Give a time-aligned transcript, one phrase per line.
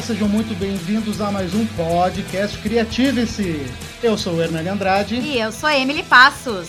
[0.00, 3.66] galera, sejam muito bem-vindos a mais um podcast Criative-se.
[4.02, 5.16] Eu sou o Hernani Andrade.
[5.16, 6.68] E eu sou a Emily Passos.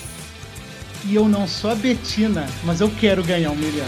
[1.06, 3.88] E eu não sou a Betina, mas eu quero ganhar um milhão.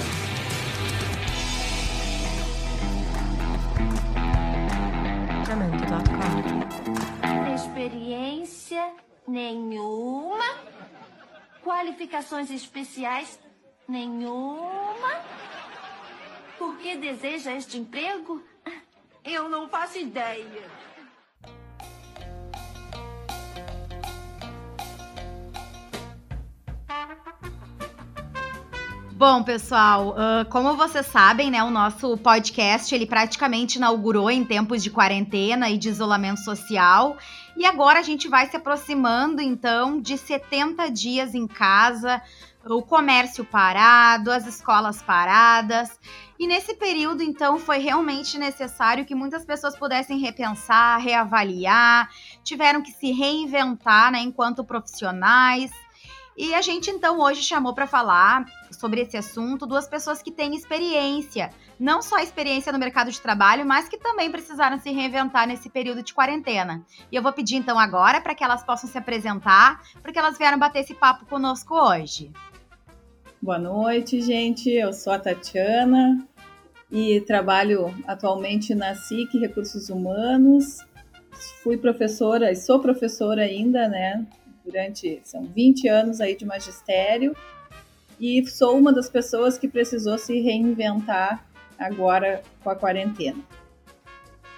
[7.53, 8.91] Experiência
[9.27, 10.55] nenhuma.
[11.63, 13.39] Qualificações especiais
[13.87, 15.21] nenhuma.
[16.57, 18.41] Por que deseja este emprego?
[19.25, 20.69] Eu não faço ideia.
[29.13, 34.83] Bom, pessoal, uh, como vocês sabem, né, o nosso podcast ele praticamente inaugurou em tempos
[34.83, 37.15] de quarentena e de isolamento social.
[37.55, 42.21] E agora a gente vai se aproximando, então, de 70 dias em casa,
[42.65, 45.99] o comércio parado, as escolas paradas.
[46.39, 52.09] E nesse período, então, foi realmente necessário que muitas pessoas pudessem repensar, reavaliar,
[52.43, 55.71] tiveram que se reinventar né, enquanto profissionais.
[56.35, 60.55] E a gente, então, hoje chamou para falar sobre esse assunto duas pessoas que têm
[60.55, 65.69] experiência, não só experiência no mercado de trabalho, mas que também precisaram se reinventar nesse
[65.69, 66.83] período de quarentena.
[67.11, 70.57] E eu vou pedir, então, agora para que elas possam se apresentar, porque elas vieram
[70.57, 72.31] bater esse papo conosco hoje.
[73.43, 74.69] Boa noite, gente.
[74.69, 76.25] Eu sou a Tatiana
[76.89, 80.77] e trabalho atualmente na SIC Recursos Humanos.
[81.61, 84.25] Fui professora e sou professora ainda, né?
[84.63, 87.35] Durante são 20 anos aí de magistério
[88.17, 91.45] e sou uma das pessoas que precisou se reinventar
[91.77, 93.43] agora com a quarentena.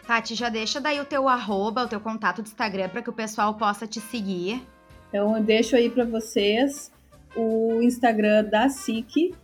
[0.06, 3.14] Tati, já deixa daí o teu arroba, o teu contato do Instagram para que o
[3.14, 4.62] pessoal possa te seguir.
[5.10, 6.94] Então eu deixo aí para vocês
[7.36, 9.36] o Instagram da SIC,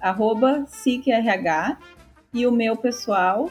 [0.00, 1.78] arroba SICRH,
[2.32, 3.50] e o meu pessoal,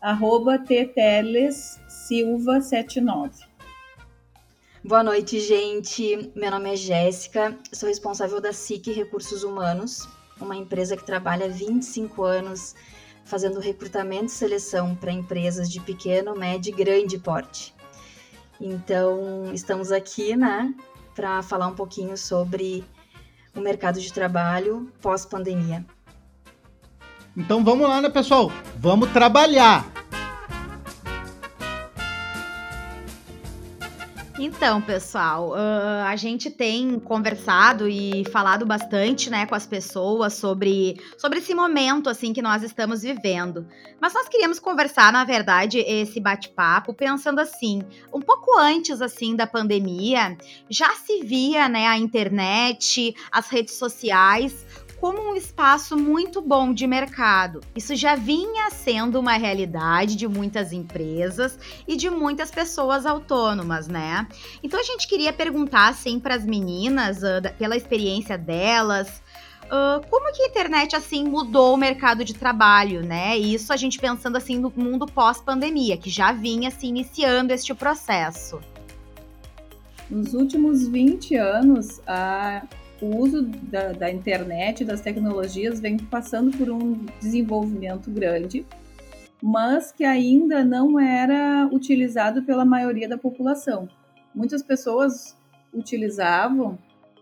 [0.00, 3.46] arroba Silva79.
[4.84, 6.30] Boa noite, gente.
[6.34, 10.08] Meu nome é Jéssica, sou responsável da SIC Recursos Humanos,
[10.40, 12.74] uma empresa que trabalha há 25 anos
[13.24, 17.74] fazendo recrutamento e seleção para empresas de pequeno, médio e grande porte.
[18.58, 20.74] Então, estamos aqui, né,
[21.14, 22.82] para falar um pouquinho sobre
[23.58, 25.84] o mercado de trabalho pós-pandemia.
[27.36, 28.50] Então vamos lá, né, pessoal?
[28.76, 29.86] Vamos trabalhar!
[34.48, 40.98] Então, pessoal, uh, a gente tem conversado e falado bastante, né, com as pessoas sobre,
[41.18, 43.66] sobre esse momento, assim, que nós estamos vivendo.
[44.00, 49.46] Mas nós queríamos conversar, na verdade, esse bate-papo pensando assim, um pouco antes, assim, da
[49.46, 50.34] pandemia,
[50.70, 54.64] já se via, né, a internet, as redes sociais
[55.00, 57.60] como um espaço muito bom de mercado.
[57.74, 64.26] Isso já vinha sendo uma realidade de muitas empresas e de muitas pessoas autônomas, né?
[64.62, 69.22] Então a gente queria perguntar assim para as meninas, uh, pela experiência delas,
[69.68, 73.36] Uh, como que a internet assim mudou o mercado de trabalho, né?
[73.36, 78.60] Isso a gente pensando assim no mundo pós-pandemia, que já vinha se iniciando este processo.
[80.08, 82.62] Nos últimos 20 anos, a
[83.00, 88.66] o uso da, da internet, das tecnologias, vem passando por um desenvolvimento grande,
[89.42, 93.88] mas que ainda não era utilizado pela maioria da população.
[94.34, 95.36] Muitas pessoas
[95.72, 96.78] utilizavam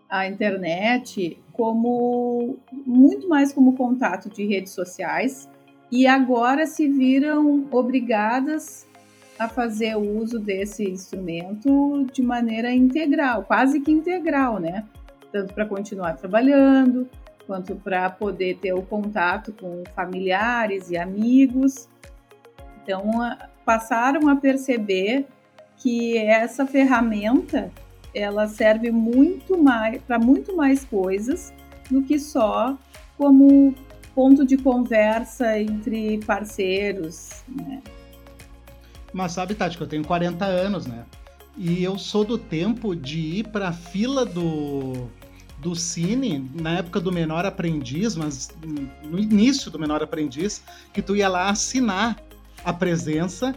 [0.08, 5.48] a internet como muito mais como contato de redes sociais
[5.90, 8.86] e agora se viram obrigadas
[9.38, 14.84] a fazer o uso desse instrumento de maneira integral, quase que integral, né?
[15.32, 17.08] Tanto para continuar trabalhando,
[17.46, 21.88] quanto para poder ter o contato com familiares e amigos.
[22.82, 23.02] Então,
[23.64, 25.26] passaram a perceber
[25.78, 27.70] que essa ferramenta
[28.14, 31.52] ela serve muito mais para muito mais coisas
[31.90, 32.76] do que só
[33.18, 33.74] como
[34.14, 37.82] ponto de conversa entre parceiros, né?
[39.12, 41.04] Mas sabe, Tati, que eu tenho 40 anos, né?
[41.56, 45.08] E eu sou do tempo de ir para a fila do,
[45.58, 48.50] do Cine, na época do Menor Aprendiz, mas
[49.02, 50.62] no início do Menor Aprendiz,
[50.92, 52.22] que tu ia lá assinar
[52.64, 53.54] a presença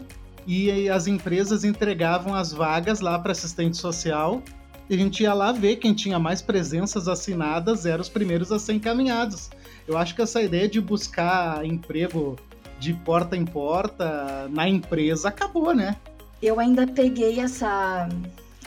[0.47, 4.41] e as empresas entregavam as vagas lá para assistente social
[4.89, 8.57] e a gente ia lá ver quem tinha mais presenças assinadas eram os primeiros a
[8.57, 9.49] ser encaminhados.
[9.87, 12.37] Eu acho que essa ideia de buscar emprego
[12.79, 15.97] de porta em porta na empresa acabou, né?
[16.41, 18.07] Eu ainda peguei essa,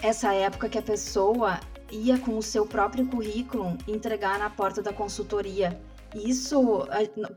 [0.03, 1.61] essa época que a pessoa
[1.91, 5.81] ia com o seu próprio currículo entregar na porta da consultoria.
[6.15, 6.87] Isso,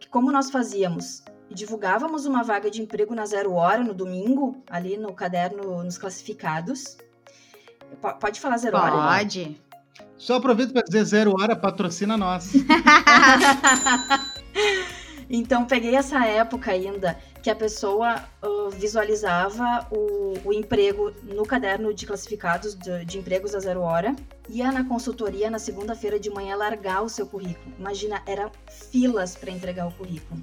[0.10, 1.24] como nós fazíamos?
[1.50, 6.98] divulgávamos uma vaga de emprego na zero hora no domingo, ali no caderno, nos classificados.
[8.02, 8.96] P pode falar zero pode.
[8.96, 9.20] hora?
[9.20, 9.62] Pode.
[10.18, 12.54] Só aproveito para dizer zero hora, patrocina nós.
[15.30, 21.94] então peguei essa época ainda que a pessoa uh, visualizava o, o, emprego no caderno
[21.94, 24.16] de classificados de, de empregos a zero hora,
[24.50, 27.72] ia na consultoria na segunda-feira de manhã largar o seu currículo.
[27.78, 30.42] Imagina, eram filas para entregar o currículo.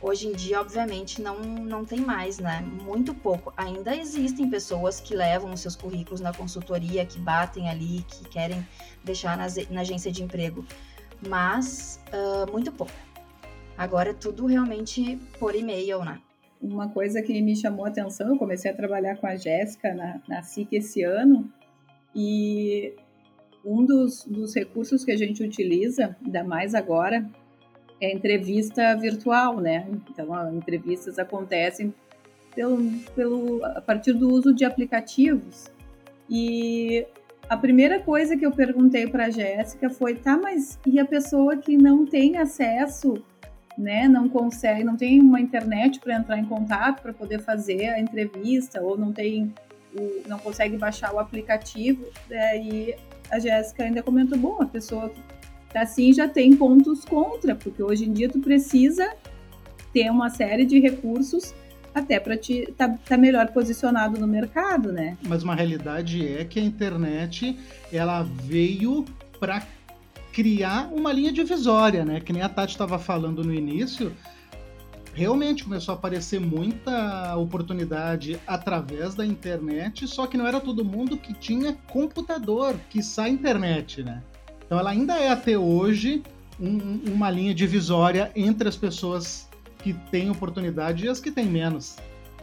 [0.00, 2.60] Hoje em dia, obviamente, não, não tem mais, né?
[2.60, 3.52] Muito pouco.
[3.56, 8.64] Ainda existem pessoas que levam os seus currículos na consultoria, que batem ali, que querem
[9.02, 10.64] deixar na, na agência de emprego,
[11.26, 12.92] mas uh, muito pouco.
[13.78, 16.20] Agora é tudo realmente por e-mail, né?
[16.60, 20.20] Uma coisa que me chamou a atenção, eu comecei a trabalhar com a Jéssica na,
[20.28, 21.48] na SIC esse ano,
[22.12, 22.92] e
[23.64, 27.24] um dos, dos recursos que a gente utiliza, ainda mais agora,
[28.00, 29.88] é entrevista virtual, né?
[30.10, 31.94] Então, as entrevistas acontecem
[32.56, 32.78] pelo,
[33.14, 35.70] pelo, a partir do uso de aplicativos.
[36.28, 37.06] E
[37.48, 41.56] a primeira coisa que eu perguntei para a Jéssica foi: tá, mas e a pessoa
[41.56, 43.22] que não tem acesso,
[43.78, 44.08] né?
[44.08, 48.82] Não consegue, não tem uma internet para entrar em contato para poder fazer a entrevista,
[48.82, 49.54] ou não tem,
[49.96, 52.04] o, não consegue baixar o aplicativo?
[52.28, 52.96] Daí
[53.30, 55.12] a Jéssica ainda comentou: bom, a pessoa
[55.74, 59.14] assim já tem pontos contra, porque hoje em dia tu precisa
[59.92, 61.54] ter uma série de recursos
[61.94, 65.16] até para te estar tá, tá melhor posicionado no mercado, né?
[65.26, 67.58] Mas uma realidade é que a internet
[67.92, 69.04] ela veio
[69.38, 69.62] para
[70.38, 72.20] criar uma linha divisória, né?
[72.20, 74.14] Que nem a Tati estava falando no início.
[75.12, 81.16] Realmente começou a aparecer muita oportunidade através da internet, só que não era todo mundo
[81.16, 84.22] que tinha computador, que sai internet, né?
[84.64, 86.22] Então ela ainda é até hoje
[86.60, 89.48] um, uma linha divisória entre as pessoas
[89.82, 91.96] que têm oportunidade e as que têm menos.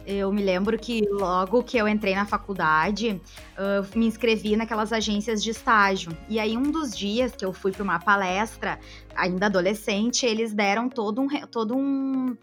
[0.06, 3.20] Eu me lembro que logo que eu entrei na faculdade,
[3.58, 6.16] uh, me inscrevi naquelas agências de estágio.
[6.28, 8.78] E aí, um dos dias que eu fui para uma palestra,
[9.16, 12.36] ainda adolescente, eles deram todo um, todo um,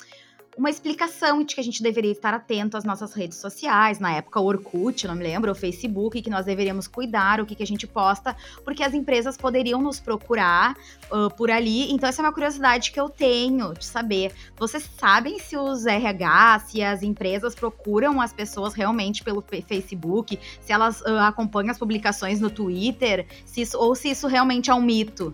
[0.57, 4.39] uma explicação de que a gente deveria estar atento às nossas redes sociais, na época
[4.39, 7.67] o Orkut, não me lembro, o Facebook, que nós deveríamos cuidar o que, que a
[7.67, 10.75] gente posta, porque as empresas poderiam nos procurar
[11.11, 11.91] uh, por ali.
[11.91, 14.31] Então, essa é uma curiosidade que eu tenho de saber.
[14.57, 20.71] Vocês sabem se os RH, se as empresas procuram as pessoas realmente pelo Facebook, se
[20.71, 24.81] elas uh, acompanham as publicações no Twitter, se isso, ou se isso realmente é um
[24.81, 25.33] mito?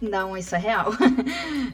[0.00, 0.92] Não, isso é real.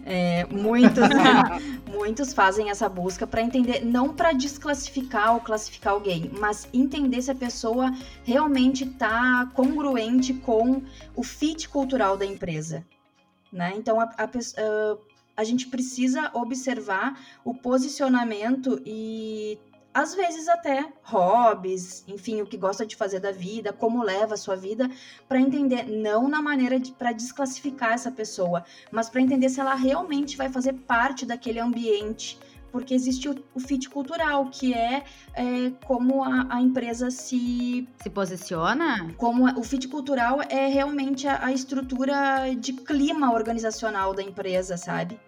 [0.09, 1.03] É, muitos,
[1.93, 7.33] muitos fazem essa busca para entender, não para desclassificar ou classificar alguém, mas entender se
[7.33, 7.91] a pessoa
[8.23, 10.81] realmente está congruente com
[11.17, 12.87] o fit cultural da empresa.
[13.53, 13.73] Né?
[13.75, 14.97] Então, a, a, a,
[15.39, 19.59] a gente precisa observar o posicionamento e
[19.97, 24.37] às vezes até hobbies, enfim, o que gosta de fazer da vida, como leva a
[24.37, 24.91] sua vida,
[25.27, 28.63] para entender não na maneira de para desclassificar essa pessoa,
[28.93, 32.39] mas para entender se ela realmente vai fazer parte daquele ambiente,
[32.71, 35.03] porque existe o, o fit cultural, que é,
[35.33, 39.15] é como a, a, empresa se se posiciona.
[39.17, 45.19] Como o fit cultural é realmente a, a estrutura de clima organizacional da empresa, sabe?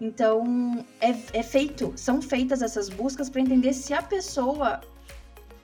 [0.00, 4.80] Então, é, é feito, são feitas essas buscas para entender se a pessoa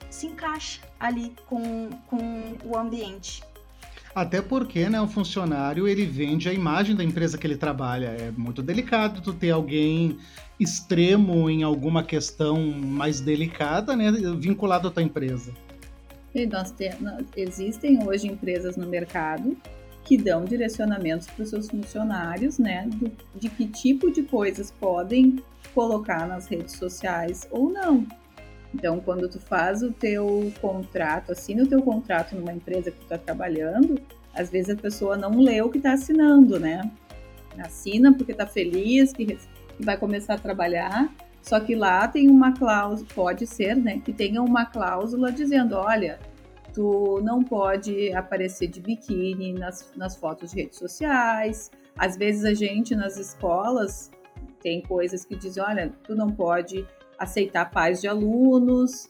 [0.09, 3.43] se encaixa ali com, com o ambiente.
[4.15, 8.07] Até porque, né, o funcionário, ele vende a imagem da empresa que ele trabalha.
[8.07, 10.17] É muito delicado tu ter alguém
[10.59, 15.51] extremo em alguma questão mais delicada, né, vinculado à tua empresa.
[16.33, 19.57] E nós temos, existem hoje empresas no mercado
[20.03, 22.89] que dão direcionamentos para os seus funcionários, né,
[23.35, 25.41] de que tipo de coisas podem
[25.73, 28.05] colocar nas redes sociais ou não.
[28.73, 33.03] Então, quando tu faz o teu contrato, assina o teu contrato numa empresa que tu
[33.03, 33.99] está trabalhando,
[34.33, 36.89] às vezes a pessoa não lê o que está assinando, né?
[37.59, 39.37] Assina porque está feliz que, que
[39.79, 44.41] vai começar a trabalhar, só que lá tem uma cláusula, pode ser, né, que tenha
[44.41, 46.19] uma cláusula dizendo, olha,
[46.73, 51.71] tu não pode aparecer de biquíni nas, nas fotos de redes sociais.
[51.97, 54.11] Às vezes a gente nas escolas
[54.61, 56.85] tem coisas que dizem, olha, tu não pode
[57.19, 59.09] aceitar pais de alunos,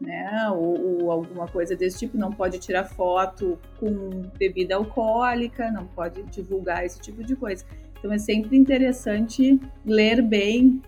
[0.00, 0.50] né?
[0.50, 6.22] Ou, ou, alguma coisa desse tipo, não pode tirar foto com bebida alcoólica, não pode
[6.24, 7.64] divulgar esse tipo de coisa.
[7.98, 10.80] Então é sempre interessante ler bem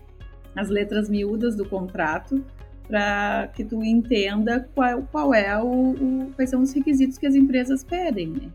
[0.55, 2.43] as letras miúdas do contrato
[2.87, 7.35] para que tu entenda qual, qual é o, o, quais são os requisitos que as
[7.35, 8.49] empresas pedem, né?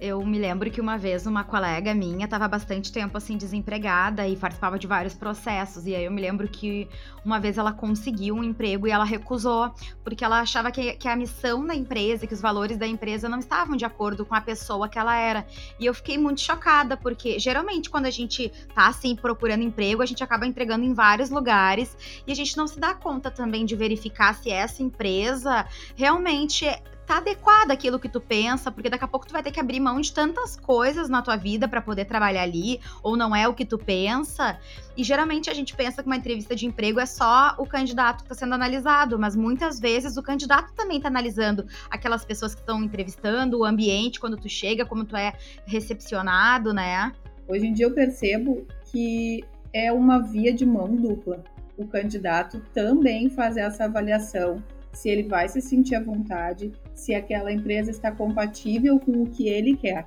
[0.00, 4.36] Eu me lembro que uma vez uma colega minha estava bastante tempo assim desempregada e
[4.36, 5.86] participava de vários processos.
[5.86, 6.88] E aí eu me lembro que
[7.24, 9.72] uma vez ela conseguiu um emprego e ela recusou,
[10.02, 13.38] porque ela achava que, que a missão da empresa, que os valores da empresa não
[13.38, 15.46] estavam de acordo com a pessoa que ela era.
[15.78, 20.06] E eu fiquei muito chocada, porque geralmente quando a gente tá assim procurando emprego, a
[20.06, 21.96] gente acaba entregando em vários lugares
[22.26, 26.66] e a gente não se dá conta também de verificar se essa empresa realmente
[27.06, 29.80] tá adequada aquilo que tu pensa, porque daqui a pouco tu vai ter que abrir
[29.80, 33.54] mão de tantas coisas na tua vida para poder trabalhar ali, ou não é o
[33.54, 34.58] que tu pensa.
[34.96, 38.32] E geralmente a gente pensa que uma entrevista de emprego é só o candidato que
[38.32, 42.82] está sendo analisado, mas muitas vezes o candidato também está analisando aquelas pessoas que estão
[42.82, 45.34] entrevistando, o ambiente quando tu chega, como tu é
[45.66, 47.12] recepcionado, né?
[47.46, 51.44] Hoje em dia eu percebo que é uma via de mão dupla.
[51.76, 54.62] O candidato também faz essa avaliação
[54.94, 59.48] se ele vai se sentir à vontade, se aquela empresa está compatível com o que
[59.48, 60.06] ele quer.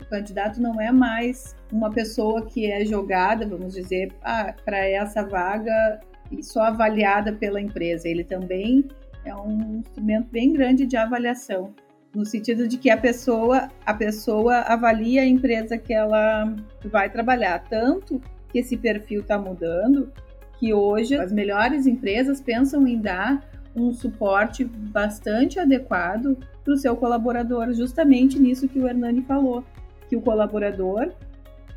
[0.00, 5.22] O candidato não é mais uma pessoa que é jogada, vamos dizer, ah, para essa
[5.22, 8.08] vaga e só avaliada pela empresa.
[8.08, 8.86] Ele também
[9.24, 11.74] é um instrumento bem grande de avaliação,
[12.14, 16.54] no sentido de que a pessoa, a pessoa avalia a empresa que ela
[16.84, 20.12] vai trabalhar, tanto que esse perfil está mudando,
[20.58, 26.96] que hoje as melhores empresas pensam em dar um suporte bastante adequado para o seu
[26.96, 29.62] colaborador, justamente nisso que o Hernani falou,
[30.08, 31.12] que o colaborador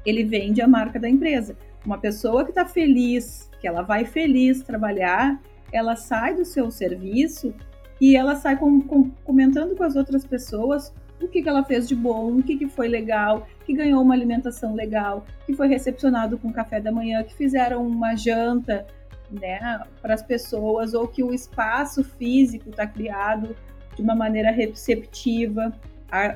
[0.05, 1.57] ele vende a marca da empresa.
[1.85, 5.39] Uma pessoa que está feliz, que ela vai feliz trabalhar,
[5.71, 7.53] ela sai do seu serviço
[7.99, 11.87] e ela sai com, com, comentando com as outras pessoas o que, que ela fez
[11.87, 16.37] de bom, o que, que foi legal, que ganhou uma alimentação legal, que foi recepcionado
[16.37, 18.87] com café da manhã, que fizeram uma janta,
[19.31, 23.55] né, para as pessoas, ou que o espaço físico está criado
[23.95, 25.73] de uma maneira receptiva,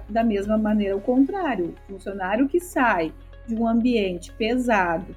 [0.07, 3.11] da mesma maneira o contrário, o funcionário que sai
[3.47, 5.15] de um ambiente pesado,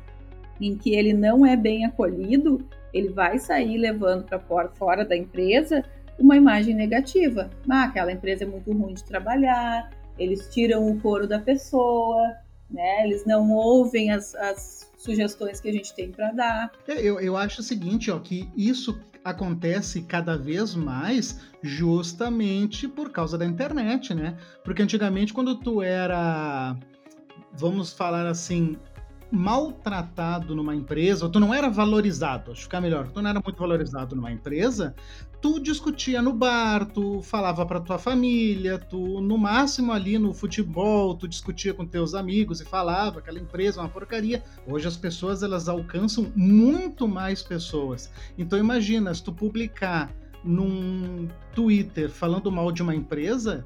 [0.60, 5.84] em que ele não é bem acolhido, ele vai sair levando para fora da empresa
[6.18, 7.50] uma imagem negativa.
[7.68, 12.36] Ah, aquela empresa é muito ruim de trabalhar, eles tiram o couro da pessoa,
[12.70, 13.04] né?
[13.04, 16.72] Eles não ouvem as, as sugestões que a gente tem para dar.
[16.88, 23.10] É, eu, eu acho o seguinte, ó, que isso acontece cada vez mais justamente por
[23.10, 24.36] causa da internet, né?
[24.64, 26.76] Porque antigamente quando tu era,
[27.52, 28.76] vamos falar assim,
[29.30, 33.40] maltratado numa empresa, ou tu não era valorizado, acho que ficar melhor, tu não era
[33.44, 34.94] muito valorizado numa empresa,
[35.46, 41.14] tu discutia no bar, tu falava para tua família, tu no máximo ali no futebol,
[41.14, 44.42] tu discutia com teus amigos e falava aquela empresa é uma porcaria.
[44.66, 48.10] Hoje as pessoas elas alcançam muito mais pessoas.
[48.36, 50.12] Então imagina, se tu publicar
[50.42, 53.64] num Twitter falando mal de uma empresa,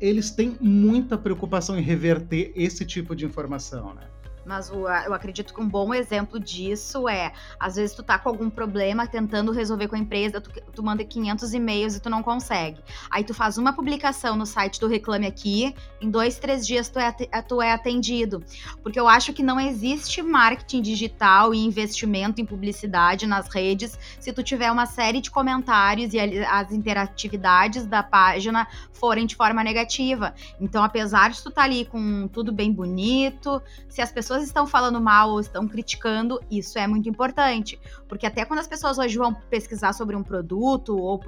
[0.00, 4.02] eles têm muita preocupação em reverter esse tipo de informação, né?
[4.48, 8.30] Mas o, eu acredito que um bom exemplo disso é, às vezes tu tá com
[8.30, 12.22] algum problema tentando resolver com a empresa, tu, tu manda 500 e-mails e tu não
[12.22, 12.82] consegue.
[13.10, 16.98] Aí tu faz uma publicação no site do Reclame Aqui, em dois, três dias tu
[16.98, 17.12] é,
[17.46, 18.42] tu é atendido.
[18.82, 24.32] Porque eu acho que não existe marketing digital e investimento em publicidade nas redes se
[24.32, 30.34] tu tiver uma série de comentários e as interatividades da página forem de forma negativa.
[30.58, 34.46] Então, apesar de tu estar tá ali com tudo bem bonito, se as pessoas pessoas
[34.46, 37.78] estão falando mal ou estão criticando, isso é muito importante.
[38.08, 41.20] Porque até quando as pessoas hoje vão pesquisar sobre um produto ou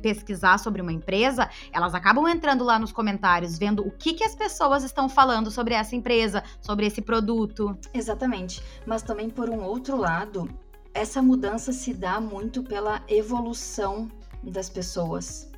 [0.00, 4.34] pesquisar sobre uma empresa, elas acabam entrando lá nos comentários, vendo o que, que as
[4.34, 7.76] pessoas estão falando sobre essa empresa, sobre esse produto.
[7.92, 8.62] Exatamente.
[8.86, 10.48] Mas também, por um outro lado,
[10.94, 14.08] essa mudança se dá muito pela evolução
[14.42, 15.50] das pessoas.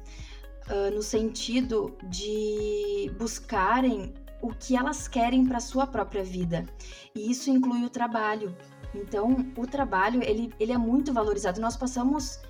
[0.66, 4.14] Uh, no sentido de buscarem
[4.44, 6.66] o que elas querem para sua própria vida.
[7.14, 8.54] E isso inclui o trabalho.
[8.94, 11.62] Então, o trabalho, ele, ele é muito valorizado.
[11.62, 12.40] Nós passamos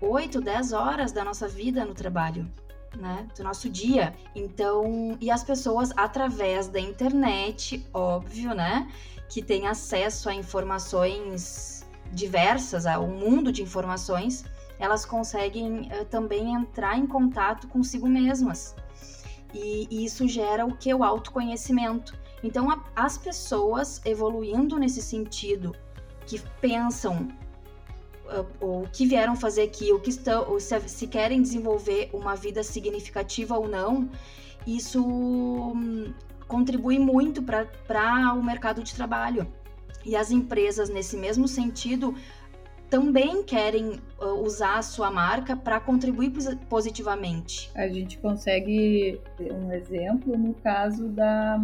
[0.00, 2.48] 8, 10 horas da nossa vida no trabalho,
[2.96, 3.26] né?
[3.36, 4.14] Do nosso dia.
[4.32, 8.88] Então, e as pessoas, através da internet, óbvio, né?
[9.28, 14.44] Que tem acesso a informações diversas, a um mundo de informações,
[14.78, 18.76] elas conseguem uh, também entrar em contato consigo mesmas.
[19.54, 20.92] E, e isso gera o que?
[20.92, 22.18] O autoconhecimento.
[22.42, 25.74] Então, a, as pessoas evoluindo nesse sentido,
[26.26, 27.28] que pensam
[28.26, 32.62] uh, o que vieram fazer aqui, o que estão, se, se querem desenvolver uma vida
[32.62, 34.10] significativa ou não,
[34.66, 36.12] isso hum,
[36.48, 39.46] contribui muito para o mercado de trabalho.
[40.04, 42.14] E as empresas, nesse mesmo sentido,
[42.90, 46.32] também querem uh, usar a sua marca para contribuir
[46.68, 47.70] positivamente.
[47.74, 51.60] A gente consegue um exemplo no caso da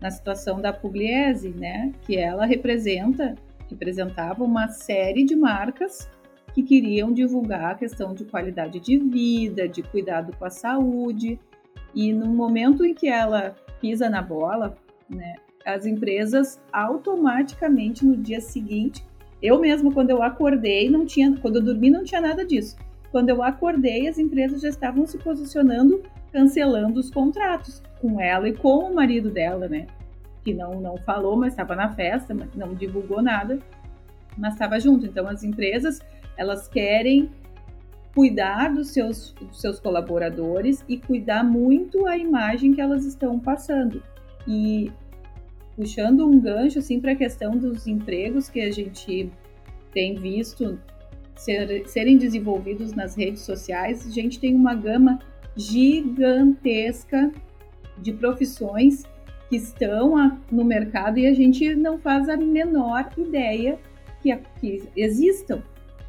[0.00, 3.36] na situação da Pugliese, né, que ela representa
[3.70, 6.10] representava uma série de marcas
[6.52, 11.38] que queriam divulgar a questão de qualidade de vida, de cuidado com a saúde.
[11.94, 14.76] E no momento em que ela pisa na bola,
[15.08, 19.02] né, as empresas automaticamente no dia seguinte
[19.42, 22.76] eu mesma, quando eu acordei, não tinha, quando eu dormi, não tinha nada disso.
[23.10, 28.56] Quando eu acordei, as empresas já estavam se posicionando, cancelando os contratos com ela e
[28.56, 29.86] com o marido dela, né?
[30.44, 33.58] Que não, não falou, mas estava na festa, não divulgou nada,
[34.38, 35.04] mas estava junto.
[35.04, 36.00] Então, as empresas,
[36.36, 37.30] elas querem
[38.14, 44.02] cuidar dos seus, dos seus colaboradores e cuidar muito a imagem que elas estão passando.
[44.46, 44.92] E
[45.82, 49.30] puxando um gancho assim para a questão dos empregos que a gente
[49.92, 50.78] tem visto
[51.34, 55.18] ser, serem desenvolvidos nas redes sociais, a gente tem uma gama
[55.56, 57.32] gigantesca
[57.98, 59.02] de profissões
[59.48, 63.78] que estão no mercado e a gente não faz a menor ideia
[64.22, 65.62] que, que existam.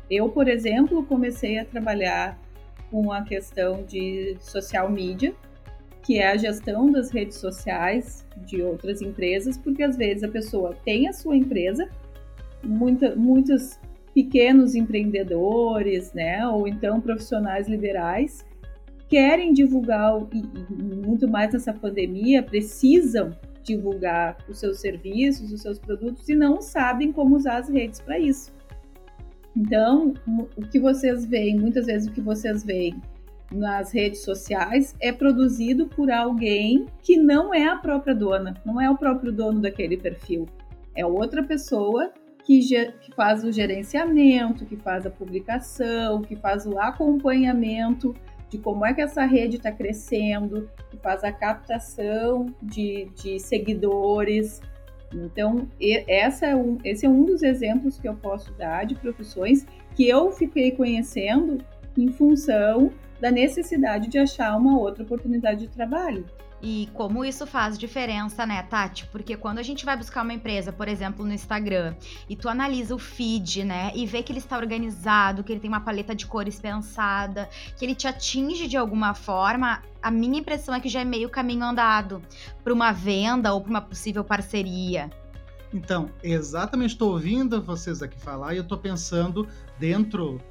[0.10, 2.40] Eu, por exemplo, comecei a trabalhar
[2.92, 5.34] com a questão de social media
[6.04, 10.76] que é a gestão das redes sociais de outras empresas, porque às vezes a pessoa
[10.84, 11.90] tem a sua empresa,
[12.64, 13.80] muita, muitos
[14.14, 18.46] pequenos empreendedores, né, ou então profissionais liberais,
[19.08, 23.32] querem divulgar, e, muito mais nessa pandemia, precisam
[23.64, 28.20] divulgar os seus serviços, os seus produtos e não sabem como usar as redes para
[28.20, 28.52] isso.
[29.56, 30.14] Então,
[30.58, 33.00] o que vocês veem, muitas vezes o que vocês veem
[33.52, 38.90] nas redes sociais é produzido por alguém que não é a própria dona, não é
[38.90, 40.48] o próprio dono daquele perfil.
[40.96, 42.12] É outra pessoa
[42.46, 48.14] que, que faz o gerenciamento, que faz a publicação, que faz o acompanhamento
[48.50, 54.62] de como é que essa rede está crescendo, que faz a captação de, de seguidores.
[55.12, 55.68] Então,
[56.08, 60.08] essa é um, esse é um dos exemplos que eu posso dar de profissões que
[60.08, 61.64] eu fiquei conhecendo
[61.98, 62.92] em função
[63.24, 66.26] da necessidade de achar uma outra oportunidade de trabalho.
[66.62, 69.08] E como isso faz diferença, né, Tati?
[69.14, 71.96] Porque quando a gente vai buscar uma empresa, por exemplo, no Instagram,
[72.28, 75.70] e tu analisa o feed, né, e vê que ele está organizado, que ele tem
[75.70, 80.76] uma paleta de cores pensada, que ele te atinge de alguma forma, a minha impressão
[80.76, 82.22] é que já é meio caminho andado
[82.62, 85.10] para uma venda ou para uma possível parceria.
[85.74, 89.48] Então, exatamente estou ouvindo vocês aqui falar e eu estou pensando
[89.80, 90.42] dentro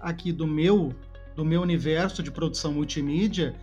[0.00, 0.94] aqui do meu
[1.40, 3.54] do meu universo de produção multimídia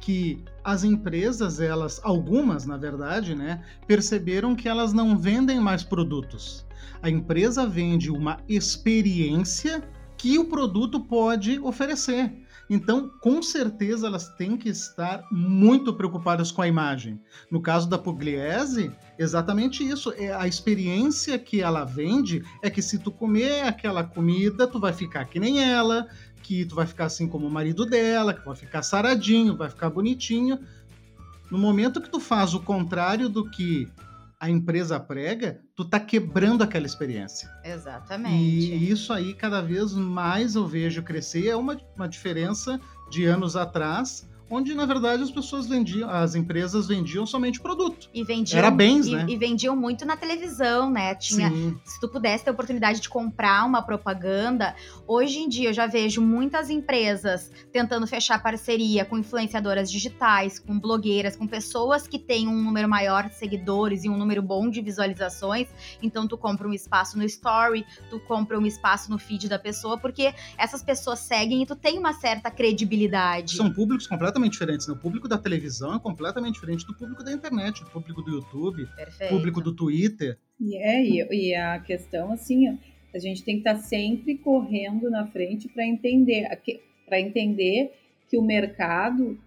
[0.00, 6.64] que as empresas, elas, algumas na verdade, né, perceberam que elas não vendem mais produtos.
[7.02, 12.32] A empresa vende uma experiência que o produto pode oferecer.
[12.68, 17.20] Então, com certeza, elas têm que estar muito preocupadas com a imagem.
[17.50, 20.12] No caso da Pugliese, exatamente isso.
[20.16, 24.92] É a experiência que ela vende é que se tu comer aquela comida, tu vai
[24.92, 26.08] ficar que nem ela,
[26.42, 29.90] que tu vai ficar assim como o marido dela, que vai ficar saradinho, vai ficar
[29.90, 30.58] bonitinho.
[31.50, 33.88] No momento que tu faz o contrário do que
[34.46, 37.50] a empresa prega, tu tá quebrando aquela experiência.
[37.64, 38.34] Exatamente.
[38.34, 41.48] E isso aí, cada vez mais eu vejo crescer.
[41.48, 42.80] É uma, uma diferença
[43.10, 48.08] de anos atrás, onde na verdade as pessoas vendiam, as empresas vendiam somente produto.
[48.14, 49.26] E vendiam, Era bens, e, né?
[49.28, 51.14] E vendiam muito na televisão, né?
[51.14, 51.78] Tinha, Sim.
[51.84, 54.74] se tu pudesse ter a oportunidade de comprar uma propaganda,
[55.06, 60.78] hoje em dia eu já vejo muitas empresas tentando fechar parceria com influenciadoras digitais, com
[60.78, 64.80] blogueiras, com pessoas que têm um número maior de seguidores e um número bom de
[64.80, 65.68] visualizações.
[66.00, 69.98] Então tu compra um espaço no story, tu compra um espaço no feed da pessoa,
[69.98, 73.56] porque essas pessoas seguem e tu tem uma certa credibilidade.
[73.56, 74.86] São públicos completamente diferentes.
[74.86, 74.94] Né?
[74.94, 78.86] O público da televisão é completamente diferente do público da internet, do público do YouTube,
[78.96, 79.34] Perfeito.
[79.34, 80.38] público do Twitter.
[80.60, 82.78] E é, e, e a questão assim,
[83.14, 86.46] a gente tem que estar sempre correndo na frente para entender,
[87.06, 87.92] para entender
[88.28, 89.38] que o mercado,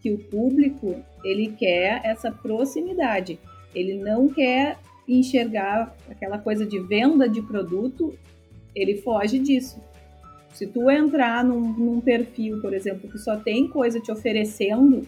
[0.00, 3.38] que o público, ele quer essa proximidade.
[3.74, 8.16] Ele não quer enxergar aquela coisa de venda de produto,
[8.74, 9.80] ele foge disso.
[10.54, 15.02] Se tu entrar num, num, perfil, por exemplo, que só tem coisa te oferecendo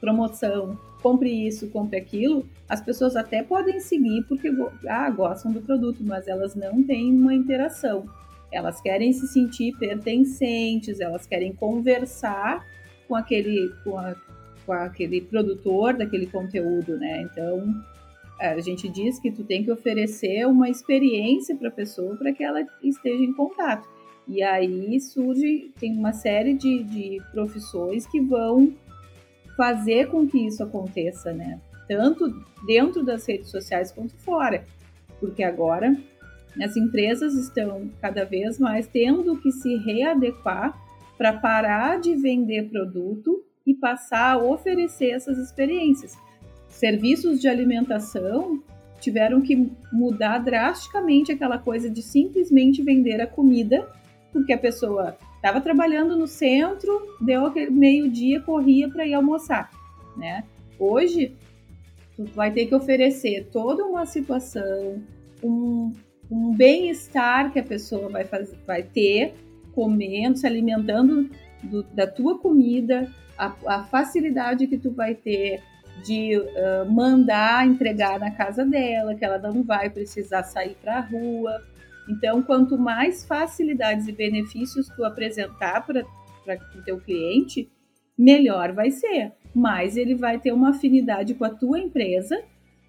[0.00, 4.50] promoção, compre isso, compre aquilo, as pessoas até podem seguir porque
[4.88, 8.06] ah, gostam do produto, mas elas não têm uma interação.
[8.50, 12.66] Elas querem se sentir pertencentes, elas querem conversar
[13.06, 14.16] com aquele, com, a,
[14.64, 17.20] com aquele produtor daquele conteúdo, né?
[17.20, 17.62] Então,
[18.40, 22.42] a gente diz que tu tem que oferecer uma experiência para a pessoa para que
[22.42, 23.86] ela esteja em contato.
[24.30, 28.72] E aí surge, tem uma série de, de profissões que vão
[29.56, 31.60] fazer com que isso aconteça, né?
[31.88, 32.32] Tanto
[32.64, 34.64] dentro das redes sociais quanto fora.
[35.18, 35.96] Porque agora
[36.62, 40.80] as empresas estão cada vez mais tendo que se readequar
[41.18, 46.16] para parar de vender produto e passar a oferecer essas experiências.
[46.68, 48.62] Serviços de alimentação
[49.00, 53.88] tiveram que mudar drasticamente aquela coisa de simplesmente vender a comida,
[54.32, 59.70] porque a pessoa estava trabalhando no centro, deu meio-dia, corria para ir almoçar,
[60.16, 60.44] né?
[60.78, 61.36] Hoje,
[62.16, 65.02] tu vai ter que oferecer toda uma situação,
[65.42, 65.92] um,
[66.30, 69.34] um bem-estar que a pessoa vai, fazer, vai ter
[69.74, 71.30] comendo, se alimentando
[71.62, 75.62] do, da tua comida, a, a, facilidade que tu vai ter
[76.04, 81.00] de uh, mandar entregar na casa dela, que ela não vai precisar sair para a
[81.00, 81.62] rua.
[82.10, 86.04] Então, quanto mais facilidades e benefícios tu apresentar para
[86.76, 87.70] o teu cliente,
[88.18, 89.32] melhor vai ser.
[89.54, 92.42] Mais ele vai ter uma afinidade com a tua empresa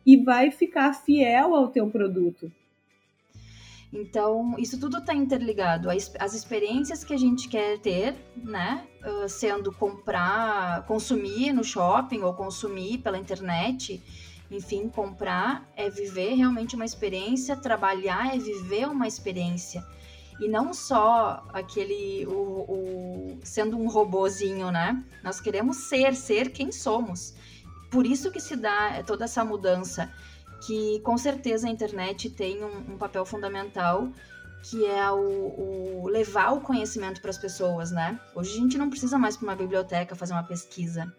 [0.05, 2.51] e vai ficar fiel ao teu produto.
[3.93, 5.89] Então, isso tudo está interligado.
[5.89, 8.87] As experiências que a gente quer ter, né?
[9.27, 14.01] Sendo comprar, consumir no shopping ou consumir pela internet,
[14.51, 19.83] enfim, comprar é viver realmente uma experiência, trabalhar é viver uma experiência.
[20.39, 25.03] E não só aquele, o, o, sendo um robozinho, né?
[25.23, 27.33] Nós queremos ser, ser quem somos.
[27.89, 30.11] Por isso que se dá toda essa mudança
[30.65, 34.11] que com certeza a internet tem um, um papel fundamental
[34.63, 38.19] que é o, o levar o conhecimento para as pessoas, né?
[38.35, 41.11] Hoje a gente não precisa mais para uma biblioteca fazer uma pesquisa.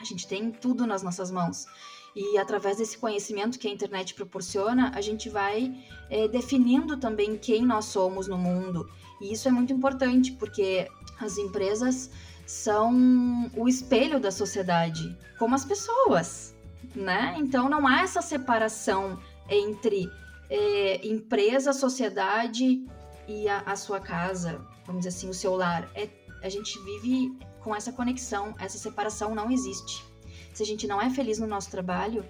[0.00, 1.66] A gente tem tudo nas nossas mãos.
[2.14, 5.74] E através desse conhecimento que a internet proporciona, a gente vai
[6.08, 8.88] é, definindo também quem nós somos no mundo.
[9.20, 10.88] E isso é muito importante, porque
[11.20, 12.10] as empresas
[12.46, 16.54] são o espelho da sociedade, como as pessoas
[16.94, 17.34] né?
[17.38, 20.10] Então não há essa separação entre
[20.50, 22.84] é, empresa, sociedade
[23.26, 25.88] e a, a, sua casa, vamos dizer assim, o seu lar.
[25.94, 26.08] É,
[26.42, 30.04] a gente vive com essa conexão, essa separação não existe.
[30.54, 32.24] Se a gente não é feliz no nosso trabalho,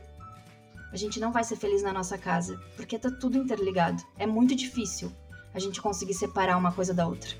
[0.90, 4.02] a gente não vai ser feliz na nossa casa, porque tá tudo interligado.
[4.18, 5.12] É muito difícil
[5.52, 7.30] a gente conseguir separar uma coisa da outra.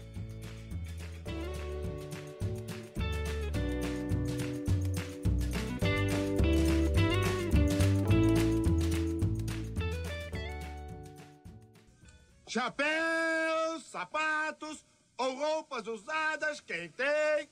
[12.47, 14.85] Chapéus, sapatos
[15.17, 17.49] ou roupas usadas, quem tem?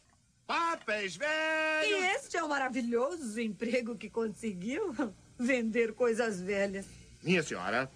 [0.52, 1.88] Papéis velhos.
[1.88, 4.94] E este é o maravilhoso emprego que conseguiu
[5.38, 6.84] vender coisas velhas.
[7.22, 7.90] Minha senhora,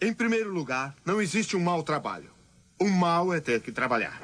[0.00, 2.30] em primeiro lugar, não existe um mau trabalho.
[2.80, 4.18] O mal é ter que trabalhar.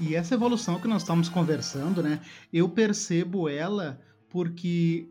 [0.00, 2.22] E essa evolução que nós estamos conversando, né?
[2.50, 5.10] Eu percebo ela porque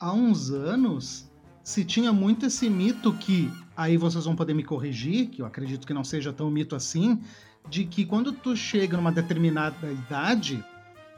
[0.00, 1.30] há uns anos
[1.62, 5.86] se tinha muito esse mito que, aí vocês vão poder me corrigir, que eu acredito
[5.86, 7.20] que não seja tão mito assim,
[7.68, 10.64] de que quando tu chega numa determinada idade,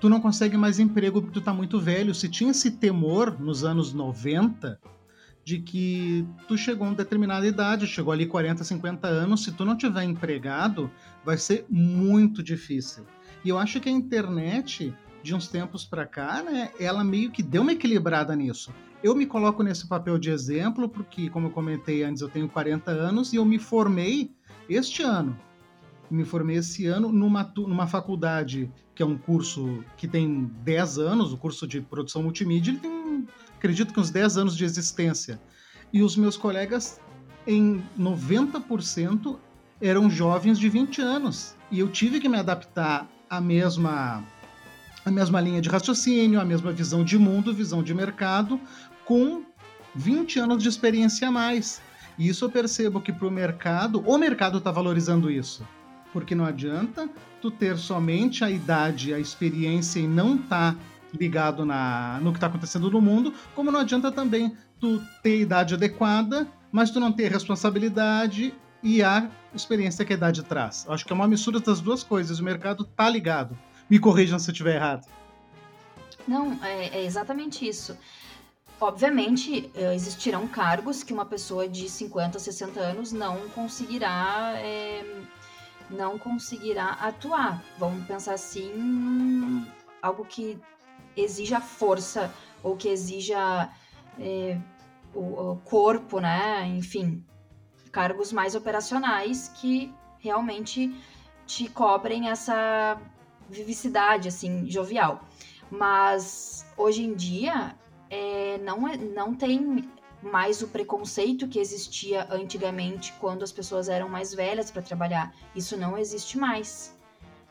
[0.01, 2.15] tu não consegue mais emprego porque tu tá muito velho.
[2.15, 4.81] Se tinha esse temor nos anos 90
[5.45, 9.65] de que tu chegou a uma determinada idade, chegou ali 40, 50 anos, se tu
[9.65, 10.91] não tiver empregado,
[11.25, 13.07] vai ser muito difícil.
[13.45, 17.43] E eu acho que a internet, de uns tempos para cá, né, ela meio que
[17.43, 18.73] deu uma equilibrada nisso.
[19.03, 22.91] Eu me coloco nesse papel de exemplo porque, como eu comentei antes, eu tenho 40
[22.91, 24.33] anos e eu me formei
[24.69, 25.39] este ano.
[26.11, 31.33] Me formei esse ano numa, numa faculdade que é um curso que tem 10 anos,
[31.33, 35.41] o curso de produção multimídia, ele tem, acredito que uns 10 anos de existência.
[35.93, 37.01] E os meus colegas,
[37.47, 39.39] em 90%,
[39.81, 41.57] eram jovens de 20 anos.
[41.71, 44.25] E eu tive que me adaptar à mesma
[45.09, 48.61] a mesma linha de raciocínio, a mesma visão de mundo, visão de mercado,
[49.05, 49.43] com
[49.95, 51.81] 20 anos de experiência a mais.
[52.19, 55.67] E isso eu percebo que para o mercado, o mercado está valorizando isso.
[56.13, 57.09] Porque não adianta
[57.41, 60.75] tu ter somente a idade, a experiência e não tá
[61.15, 65.75] ligado na, no que está acontecendo no mundo, como não adianta também tu ter idade
[65.75, 70.85] adequada, mas tu não ter responsabilidade e a experiência que a idade traz.
[70.87, 72.39] Eu acho que é uma mistura das duas coisas.
[72.39, 73.57] O mercado tá ligado.
[73.89, 75.07] Me corrijam se eu estiver errado.
[76.27, 77.97] Não, é, é exatamente isso.
[78.81, 85.05] Obviamente, eh, existirão cargos que uma pessoa de 50, 60 anos não conseguirá é,
[85.91, 87.63] não conseguirá atuar.
[87.79, 89.67] Vamos pensar assim,
[90.01, 90.59] algo que
[91.17, 93.69] exija força ou que exija
[94.21, 94.59] é,
[95.15, 96.67] o, o corpo, né?
[96.69, 97.25] Enfim,
[97.91, 100.95] cargos mais operacionais que realmente
[101.47, 103.01] te cobrem essa
[103.49, 105.25] vivicidade, assim, jovial.
[105.71, 107.77] Mas hoje em dia
[108.11, 109.89] é, não, é, não tem
[110.23, 115.35] mais o preconceito que existia antigamente quando as pessoas eram mais velhas para trabalhar.
[115.55, 116.97] Isso não existe mais.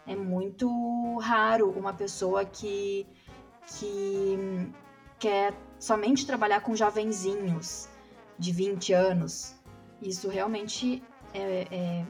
[0.05, 3.05] É muito raro uma pessoa que,
[3.67, 4.71] que
[5.19, 7.87] quer somente trabalhar com jovenzinhos
[8.37, 9.55] de 20 anos.
[10.01, 12.05] Isso realmente é, é,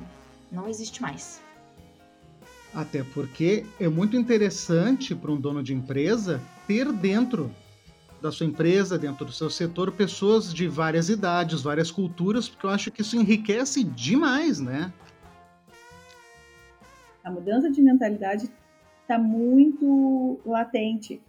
[0.52, 1.42] não existe mais.
[2.78, 7.50] Até porque é muito interessante para um dono de empresa ter dentro
[8.22, 12.70] da sua empresa, dentro do seu setor, pessoas de várias idades, várias culturas, porque eu
[12.70, 14.94] acho que isso enriquece demais, né?
[17.24, 18.48] A mudança de mentalidade
[19.02, 21.20] está muito latente,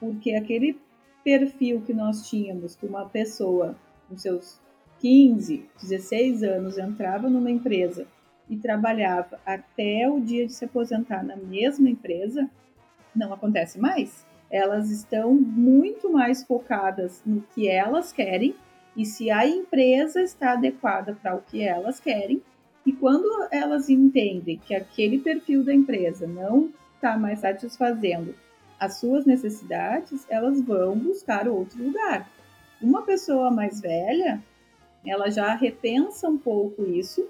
[0.00, 0.80] porque aquele
[1.22, 3.76] perfil que nós tínhamos, que uma pessoa
[4.08, 4.58] com seus
[4.98, 8.04] 15, 16 anos entrava numa empresa
[8.48, 12.48] e trabalhava até o dia de se aposentar na mesma empresa,
[13.14, 18.54] não acontece mais elas estão muito mais focadas no que elas querem
[18.96, 22.42] e se a empresa está adequada para o que elas querem.
[22.84, 28.34] E quando elas entendem que aquele perfil da empresa não está mais satisfazendo
[28.80, 32.28] as suas necessidades, elas vão buscar outro lugar.
[32.80, 34.42] Uma pessoa mais velha,
[35.04, 37.28] ela já repensa um pouco isso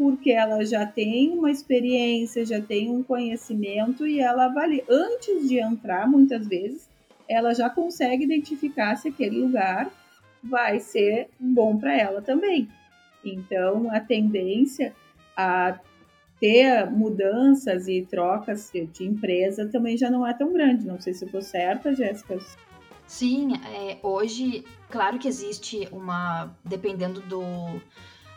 [0.00, 4.82] porque ela já tem uma experiência, já tem um conhecimento e ela avalia.
[4.88, 6.88] Antes de entrar, muitas vezes,
[7.28, 9.90] ela já consegue identificar se aquele lugar
[10.42, 12.66] vai ser bom para ela também.
[13.22, 14.94] Então, a tendência
[15.36, 15.78] a
[16.40, 20.86] ter mudanças e trocas de empresa também já não é tão grande.
[20.86, 22.38] Não sei se eu estou certa, Jéssica.
[23.06, 26.56] Sim, é, hoje, claro que existe uma.
[26.64, 27.42] Dependendo do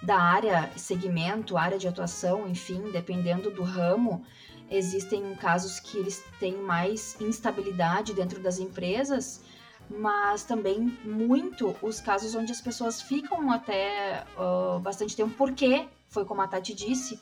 [0.03, 4.25] da área, segmento, área de atuação, enfim, dependendo do ramo,
[4.69, 9.41] existem casos que eles têm mais instabilidade dentro das empresas,
[9.89, 16.25] mas também muito os casos onde as pessoas ficam até uh, bastante tempo, porque, foi
[16.25, 17.19] como a Tati disse,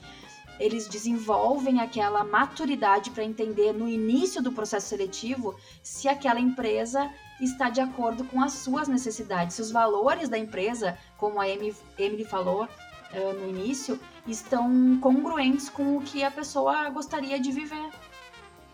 [0.59, 7.69] eles desenvolvem aquela maturidade para entender no início do processo seletivo se aquela empresa está
[7.69, 12.63] de acordo com as suas necessidades, se os valores da empresa, como a Emily falou
[12.65, 17.89] uh, no início, estão congruentes com o que a pessoa gostaria de viver.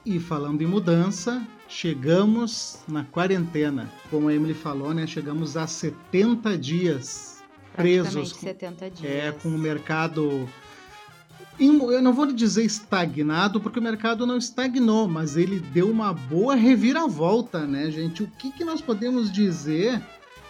[0.05, 3.91] E falando em mudança, chegamos na quarentena.
[4.09, 5.05] Como a Emily falou, né?
[5.05, 7.43] Chegamos a 70 dias
[7.75, 8.29] presos.
[8.29, 9.11] 70 dias.
[9.11, 10.47] É, com o mercado
[11.59, 16.55] eu não vou dizer estagnado, porque o mercado não estagnou, mas ele deu uma boa
[16.55, 18.23] reviravolta, né, gente?
[18.23, 20.01] O que, que nós podemos dizer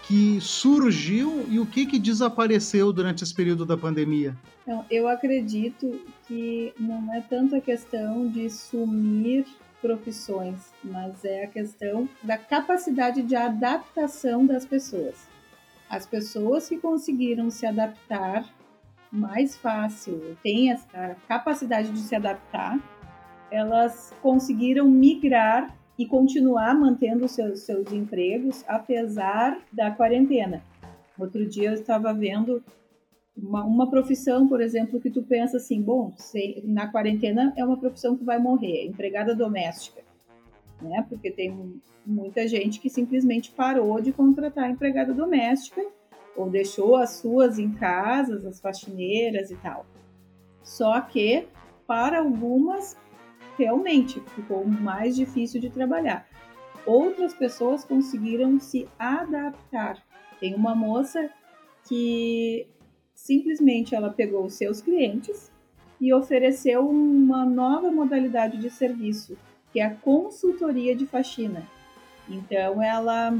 [0.07, 4.35] que surgiu e o que, que desapareceu durante esse período da pandemia?
[4.63, 9.45] Então, eu acredito que não é tanto a questão de sumir
[9.81, 15.15] profissões, mas é a questão da capacidade de adaptação das pessoas.
[15.89, 18.45] As pessoas que conseguiram se adaptar
[19.11, 22.79] mais fácil, têm a capacidade de se adaptar,
[23.51, 30.61] elas conseguiram migrar e continuar mantendo seus, seus empregos apesar da quarentena.
[31.17, 32.63] Outro dia eu estava vendo
[33.35, 37.77] uma, uma profissão, por exemplo, que tu pensa assim, bom, se, na quarentena é uma
[37.77, 40.01] profissão que vai morrer, empregada doméstica,
[40.81, 41.05] né?
[41.09, 45.81] Porque tem muita gente que simplesmente parou de contratar empregada doméstica
[46.37, 49.85] ou deixou as suas em casas, as faxineiras e tal.
[50.63, 51.47] Só que
[51.87, 52.95] para algumas
[53.57, 56.27] realmente ficou mais difícil de trabalhar.
[56.85, 59.97] Outras pessoas conseguiram se adaptar.
[60.39, 61.29] Tem uma moça
[61.87, 62.67] que
[63.15, 65.51] simplesmente ela pegou os seus clientes
[65.99, 69.35] e ofereceu uma nova modalidade de serviço,
[69.73, 71.67] que é a consultoria de faxina.
[72.29, 73.33] Então ela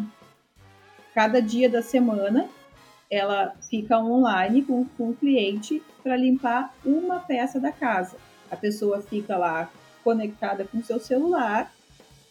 [1.14, 2.50] cada dia da semana
[3.10, 8.18] ela fica online com, com o cliente para limpar uma peça da casa.
[8.52, 9.70] A pessoa fica lá
[10.04, 11.72] conectada com seu celular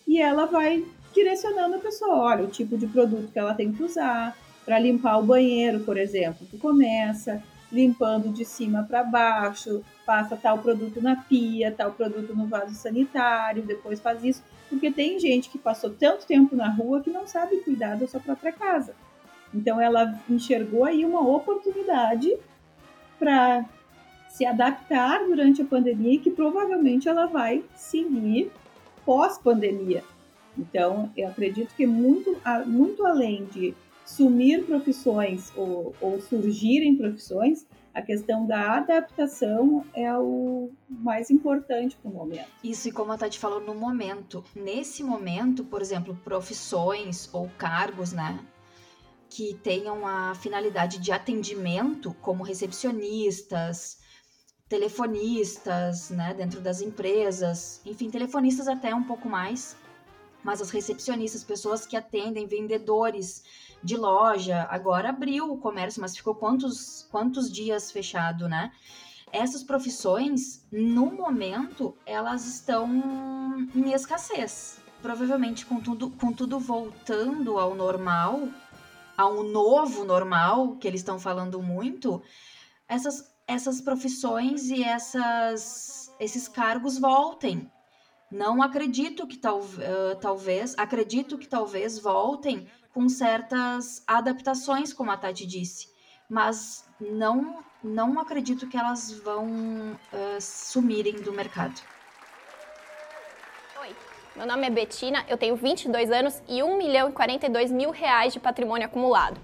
[0.07, 0.85] e ela vai
[1.15, 5.19] direcionando a pessoa, olha, o tipo de produto que ela tem que usar para limpar
[5.19, 6.47] o banheiro, por exemplo.
[6.51, 12.47] Tu começa limpando de cima para baixo, passa tal produto na pia, tal produto no
[12.47, 17.11] vaso sanitário, depois faz isso, porque tem gente que passou tanto tempo na rua que
[17.11, 18.95] não sabe cuidar da sua própria casa.
[19.57, 22.37] Então ela enxergou aí uma oportunidade
[23.19, 23.65] para
[24.29, 28.53] se adaptar durante a pandemia e que provavelmente ela vai seguir
[29.05, 30.05] pós-pandemia.
[30.59, 38.03] Então, eu acredito que muito, muito além de sumir profissões ou, ou surgirem profissões, a
[38.03, 42.47] questão da adaptação é o mais importante para o momento.
[42.63, 44.45] Isso, e como a Tati falou, no momento.
[44.55, 48.39] Nesse momento, por exemplo, profissões ou cargos, né?
[49.29, 53.99] Que tenham a finalidade de atendimento, como recepcionistas,
[54.69, 59.77] telefonistas, né, dentro das empresas, enfim, telefonistas até um pouco mais,
[60.43, 63.45] mas as recepcionistas, pessoas que atendem, vendedores,
[63.83, 64.67] de loja.
[64.71, 68.73] Agora abriu o comércio, mas ficou quantos, quantos dias fechado, né?
[69.33, 72.89] Essas profissões, no momento, elas estão
[73.75, 74.79] em escassez.
[75.03, 78.49] Provavelmente com tudo, com tudo voltando ao normal,
[79.17, 82.23] ao novo normal, que eles estão falando muito,
[82.89, 87.71] essas, essas profissões e essas, esses cargos voltem.
[88.31, 95.17] Não acredito que tal, uh, talvez, acredito que talvez voltem com certas adaptações, como a
[95.17, 95.89] Tati disse,
[96.29, 99.47] mas não, não acredito que elas vão
[99.93, 101.81] uh, sumirem do mercado.
[103.81, 103.95] Oi,
[104.37, 108.33] meu nome é Betina, eu tenho 22 anos e 1 milhão e 42 mil reais
[108.33, 109.41] de patrimônio acumulado.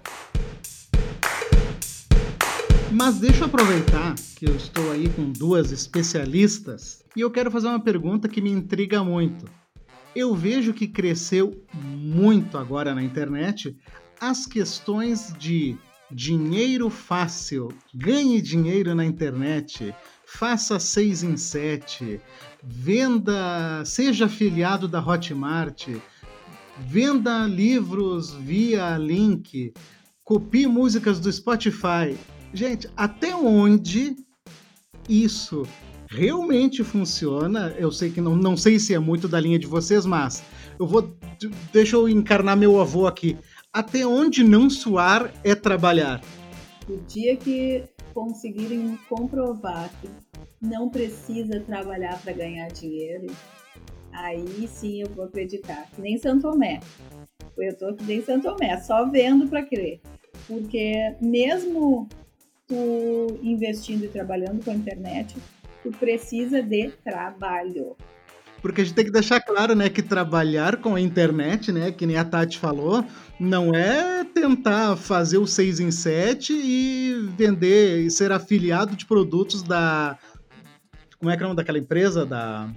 [2.90, 7.68] Mas deixa eu aproveitar que eu estou aí com duas especialistas e eu quero fazer
[7.68, 9.46] uma pergunta que me intriga muito
[10.14, 13.76] eu vejo que cresceu muito agora na internet
[14.20, 15.76] as questões de
[16.10, 19.94] dinheiro fácil, ganhe dinheiro na internet,
[20.26, 22.20] faça seis em sete,
[22.62, 25.88] venda, seja afiliado da Hotmart,
[26.78, 29.72] venda livros via link,
[30.24, 32.16] copie músicas do Spotify.
[32.54, 34.16] Gente, até onde
[35.08, 35.66] isso
[36.08, 37.74] realmente funciona.
[37.78, 40.42] Eu sei que não, não sei se é muito da linha de vocês, mas
[40.78, 41.16] eu vou.
[41.72, 43.36] Deixa eu encarnar meu avô aqui.
[43.72, 46.20] Até onde não suar é trabalhar.
[46.88, 50.08] O dia que conseguirem comprovar que
[50.62, 53.26] não precisa trabalhar para ganhar dinheiro,
[54.12, 55.88] aí sim eu vou acreditar.
[55.94, 56.78] Que nem Santo Tomé.
[57.58, 60.00] Eu tô que nem Santo Tomé, só vendo para crer.
[60.46, 62.08] Porque mesmo
[62.68, 65.36] tu investindo e trabalhando com a internet,
[65.82, 67.96] tu precisa de trabalho.
[68.62, 72.06] Porque a gente tem que deixar claro, né, que trabalhar com a internet, né, que
[72.06, 73.04] nem a Tati falou,
[73.38, 79.64] não é tentar fazer o 6 em 7 e vender e ser afiliado de produtos
[79.64, 80.16] da
[81.22, 82.68] como é que é o nome daquela empresa da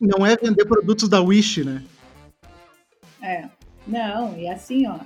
[0.00, 1.84] não é vender produtos da Wish, né?
[3.22, 3.44] É.
[3.86, 4.98] Não, e assim, ó,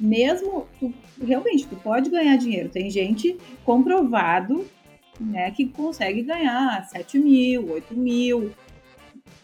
[0.00, 0.92] mesmo tu,
[1.24, 2.68] realmente tu pode ganhar dinheiro.
[2.68, 4.66] Tem gente comprovado
[5.20, 8.50] né, que consegue ganhar 7 mil, 8 mil,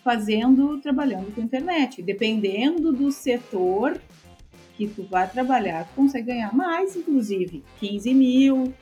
[0.02, 2.02] fazendo, trabalhando com internet.
[2.02, 4.00] Dependendo do setor
[4.76, 8.74] que tu vai trabalhar, tu consegue ganhar mais, inclusive, 15 mil.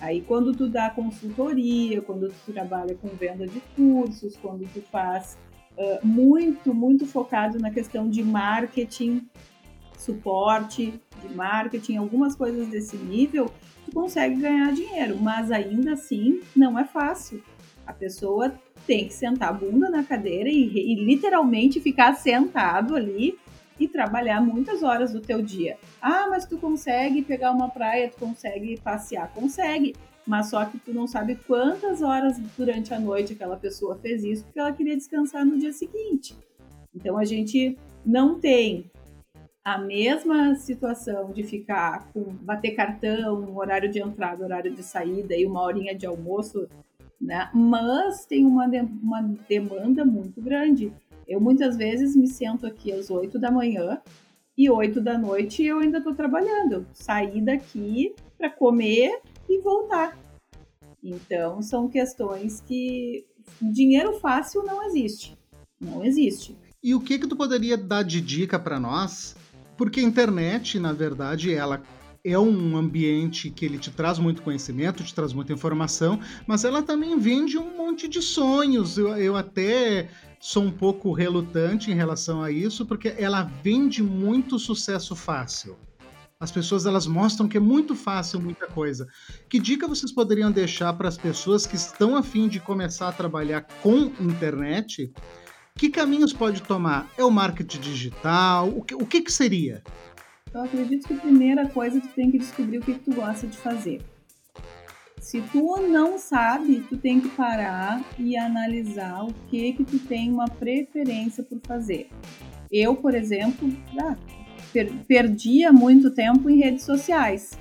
[0.00, 5.38] Aí quando tu dá consultoria, quando tu trabalha com venda de cursos, quando tu faz
[5.76, 9.26] uh, muito, muito focado na questão de marketing,
[9.96, 13.50] suporte de marketing, algumas coisas desse nível,
[13.84, 17.42] tu consegue ganhar dinheiro, mas ainda assim não é fácil.
[17.86, 18.52] A pessoa
[18.86, 23.38] tem que sentar a bunda na cadeira e, e literalmente ficar sentado ali
[23.78, 25.76] e trabalhar muitas horas do teu dia.
[26.00, 29.94] Ah, mas tu consegue pegar uma praia, tu consegue passear, consegue,
[30.26, 34.44] mas só que tu não sabe quantas horas durante a noite aquela pessoa fez isso
[34.44, 36.36] porque ela queria descansar no dia seguinte.
[36.94, 38.90] Então a gente não tem
[39.66, 45.44] a mesma situação de ficar com bater cartão, horário de entrada, horário de saída e
[45.44, 46.68] uma horinha de almoço,
[47.20, 47.50] né?
[47.52, 50.92] Mas tem uma, de, uma demanda muito grande.
[51.26, 54.00] Eu muitas vezes me sento aqui às 8 da manhã
[54.56, 56.86] e 8 da noite eu ainda estou trabalhando.
[56.92, 60.18] Sair daqui para comer e voltar.
[61.02, 63.26] Então são questões que
[63.60, 65.36] dinheiro fácil não existe.
[65.80, 66.56] Não existe.
[66.82, 69.36] E o que que tu poderia dar de dica para nós
[69.76, 71.82] porque a internet, na verdade, ela
[72.24, 76.82] é um ambiente que ele te traz muito conhecimento, te traz muita informação, mas ela
[76.82, 78.98] também vende um monte de sonhos.
[78.98, 80.08] Eu, eu até
[80.40, 85.76] sou um pouco relutante em relação a isso, porque ela vende muito sucesso fácil.
[86.38, 89.08] As pessoas elas mostram que é muito fácil muita coisa.
[89.48, 93.12] Que dica vocês poderiam deixar para as pessoas que estão a fim de começar a
[93.12, 95.12] trabalhar com internet
[95.76, 97.10] que caminhos pode tomar?
[97.18, 98.68] É o marketing digital?
[98.68, 99.82] O que, o que, que seria?
[100.52, 103.46] Eu acredito que a primeira coisa tu tem que descobrir o que, que tu gosta
[103.46, 104.00] de fazer.
[105.26, 110.30] Se tu não sabe, tu tem que parar e analisar o que que tu tem
[110.30, 112.08] uma preferência por fazer.
[112.70, 113.68] Eu, por exemplo,
[114.00, 114.16] ah,
[114.72, 117.58] per perdia muito tempo em redes sociais.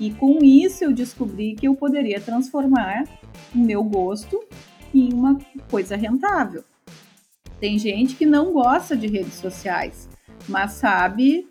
[0.00, 3.04] E com isso eu descobri que eu poderia transformar
[3.54, 4.42] o meu gosto
[4.94, 5.38] em uma
[5.70, 6.64] coisa rentável.
[7.60, 10.08] Tem gente que não gosta de redes sociais,
[10.48, 11.46] mas sabe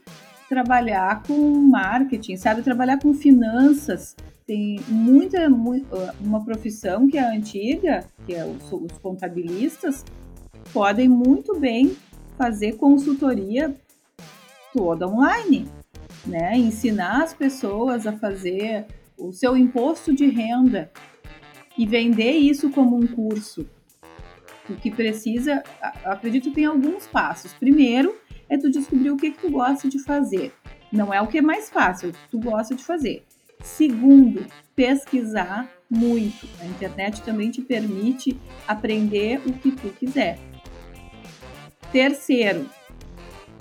[0.49, 4.15] trabalhar com marketing, sabe trabalhar com finanças.
[4.45, 5.47] Tem muita
[6.21, 10.05] uma profissão que é antiga, que é os, os contabilistas,
[10.71, 11.97] podem muito bem
[12.37, 13.75] fazer consultoria
[14.71, 15.67] toda online,
[16.25, 16.55] né?
[16.57, 18.85] Ensinar as pessoas a fazer
[19.17, 20.91] o seu imposto de renda
[21.77, 23.67] e vender isso como um curso.
[24.69, 25.63] O que precisa,
[26.03, 27.53] acredito que tem alguns passos.
[27.53, 28.15] Primeiro,
[28.49, 30.53] é tu descobrir o que, que tu gosta de fazer.
[30.91, 33.23] Não é o que é mais fácil, é o que tu gosta de fazer.
[33.66, 34.45] Segundo,
[34.76, 36.47] pesquisar muito.
[36.61, 40.38] A internet também te permite aprender o que tu quiser.
[41.91, 42.70] Terceiro,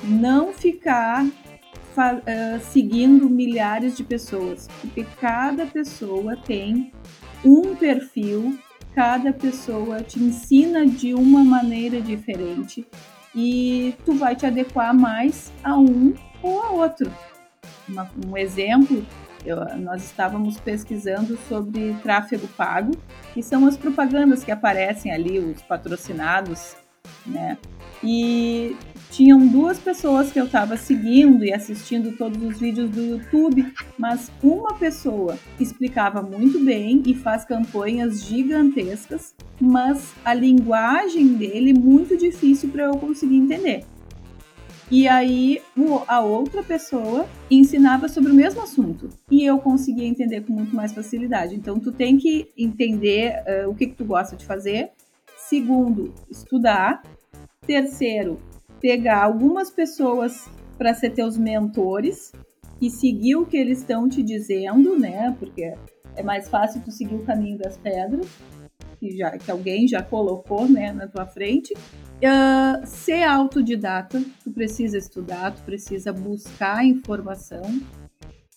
[0.04, 6.92] não ficar uh, seguindo milhares de pessoas, porque cada pessoa tem
[7.42, 8.58] um perfil,
[8.94, 12.86] cada pessoa te ensina de uma maneira diferente
[13.34, 17.10] e tu vai te adequar mais a um ou a outro.
[17.88, 19.04] Uma, um exemplo,
[19.44, 22.92] eu, nós estávamos pesquisando sobre tráfego pago,
[23.32, 26.76] que são as propagandas que aparecem ali, os patrocinados,
[27.26, 27.58] né?
[28.02, 28.76] E
[29.10, 34.30] tinham duas pessoas que eu estava seguindo e assistindo todos os vídeos do YouTube, mas
[34.42, 42.70] uma pessoa explicava muito bem e faz campanhas gigantescas, mas a linguagem dele muito difícil
[42.70, 43.84] para eu conseguir entender.
[44.90, 45.62] E aí
[46.06, 50.92] a outra pessoa ensinava sobre o mesmo assunto e eu conseguia entender com muito mais
[50.92, 51.54] facilidade.
[51.54, 54.90] Então tu tem que entender uh, o que, que tu gosta de fazer.
[55.36, 57.02] Segundo, estudar.
[57.66, 58.38] Terceiro,
[58.80, 62.32] pegar algumas pessoas para ser teus mentores
[62.80, 65.34] e seguir o que eles estão te dizendo, né?
[65.38, 65.74] Porque
[66.14, 68.26] é mais fácil tu seguir o caminho das pedras
[69.04, 71.74] que, já, que alguém já colocou né, na tua frente.
[71.74, 77.80] Uh, ser autodidata, tu precisa estudar, tu precisa buscar informação.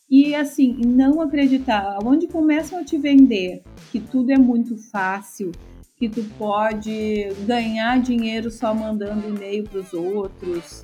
[0.09, 5.51] E assim, não acreditar, onde começam a te vender que tudo é muito fácil,
[5.97, 10.81] que tu pode ganhar dinheiro só mandando e-mail para os outros,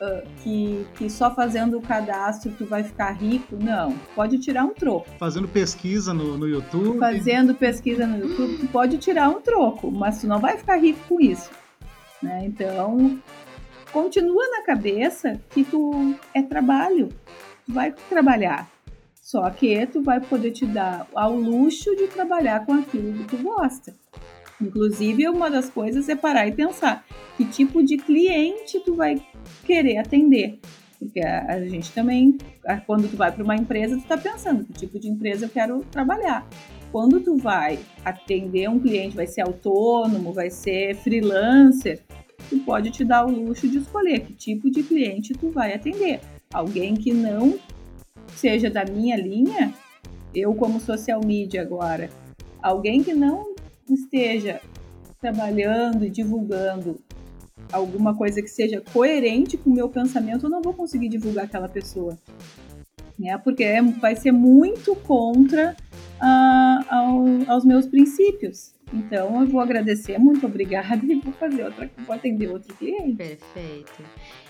[0.00, 3.56] uh, que, que só fazendo o cadastro tu vai ficar rico.
[3.56, 5.08] Não, pode tirar um troco.
[5.18, 6.98] Fazendo pesquisa no, no YouTube.
[6.98, 11.00] Fazendo pesquisa no YouTube, tu pode tirar um troco, mas tu não vai ficar rico
[11.08, 11.50] com isso.
[12.22, 12.44] Né?
[12.44, 13.20] Então,
[13.92, 17.08] continua na cabeça que tu é trabalho,
[17.66, 18.68] tu vai trabalhar.
[19.14, 23.42] Só que tu vai poder te dar ao luxo de trabalhar com aquilo que tu
[23.42, 23.94] gosta.
[24.60, 27.04] Inclusive, uma das coisas é parar e pensar
[27.36, 29.20] que tipo de cliente tu vai
[29.64, 30.58] querer atender.
[30.98, 32.38] Porque a, a gente também,
[32.86, 35.80] quando tu vai para uma empresa, tu está pensando que tipo de empresa eu quero
[35.90, 36.46] trabalhar.
[36.92, 42.00] Quando tu vai atender um cliente, vai ser autônomo, vai ser freelancer,
[42.48, 46.20] tu pode te dar o luxo de escolher que tipo de cliente tu vai atender.
[46.52, 47.58] Alguém que não
[48.36, 49.74] seja da minha linha,
[50.34, 52.10] eu como social media agora,
[52.62, 53.53] alguém que não
[53.92, 54.60] esteja
[55.20, 57.00] trabalhando e divulgando
[57.72, 61.68] alguma coisa que seja coerente com o meu pensamento, eu não vou conseguir divulgar aquela
[61.68, 62.16] pessoa.
[63.18, 63.36] Né?
[63.38, 65.76] Porque é, vai ser muito contra
[66.20, 67.24] uh, ao,
[67.54, 68.74] aos meus princípios.
[68.92, 73.16] Então eu vou agradecer, muito obrigada e vou fazer outra, vou atender outro cliente.
[73.16, 74.02] Perfeito.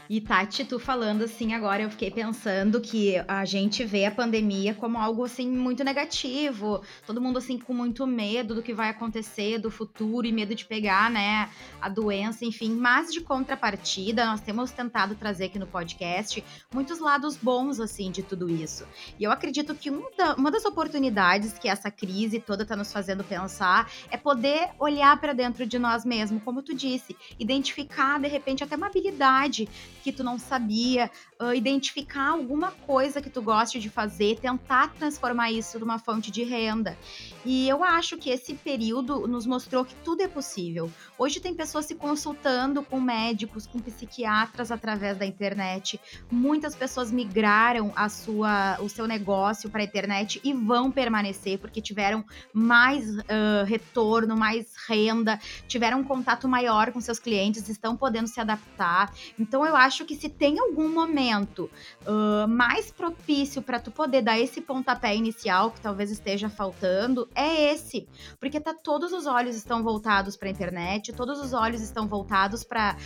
[0.09, 4.75] E Tati, tu falando assim agora, eu fiquei pensando que a gente vê a pandemia
[4.75, 9.59] como algo assim muito negativo, todo mundo assim com muito medo do que vai acontecer,
[9.59, 11.49] do futuro e medo de pegar, né,
[11.81, 12.75] a doença, enfim.
[12.75, 18.23] Mas de contrapartida, nós temos tentado trazer aqui no podcast muitos lados bons assim de
[18.23, 18.87] tudo isso.
[19.19, 22.93] E eu acredito que um da, uma das oportunidades que essa crise toda está nos
[22.93, 28.29] fazendo pensar é poder olhar para dentro de nós mesmos, como tu disse, identificar de
[28.29, 29.67] repente até uma habilidade
[30.05, 31.11] que tu não sabia,
[31.45, 36.43] uh, identificar alguma coisa que tu goste de fazer, tentar transformar isso numa fonte de
[36.45, 36.97] renda.
[37.45, 40.91] E eu acho que esse período nos mostrou que tudo é possível.
[41.19, 46.01] Hoje tem pessoas se consultando com médicos, com psiquiatras através da internet.
[46.31, 51.81] Muitas pessoas migraram a sua, o seu negócio para a internet e vão permanecer porque
[51.81, 58.29] tiveram mais uh, retorno, mais renda, tiveram um contato maior com seus clientes, estão podendo
[58.29, 59.13] se adaptar.
[59.39, 61.71] Então eu acho que se tem algum momento momento
[62.07, 67.73] uh, mais propício para tu poder dar esse pontapé inicial que talvez esteja faltando é
[67.73, 68.07] esse,
[68.39, 72.65] porque tá todos os olhos estão voltados para a internet, todos os olhos estão voltados
[72.65, 72.97] para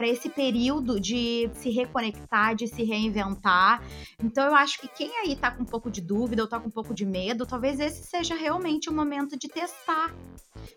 [0.00, 3.82] esse período de se reconectar, de se reinventar.
[4.22, 6.68] Então eu acho que quem aí tá com um pouco de dúvida ou tá com
[6.68, 10.14] um pouco de medo, talvez esse seja realmente o momento de testar.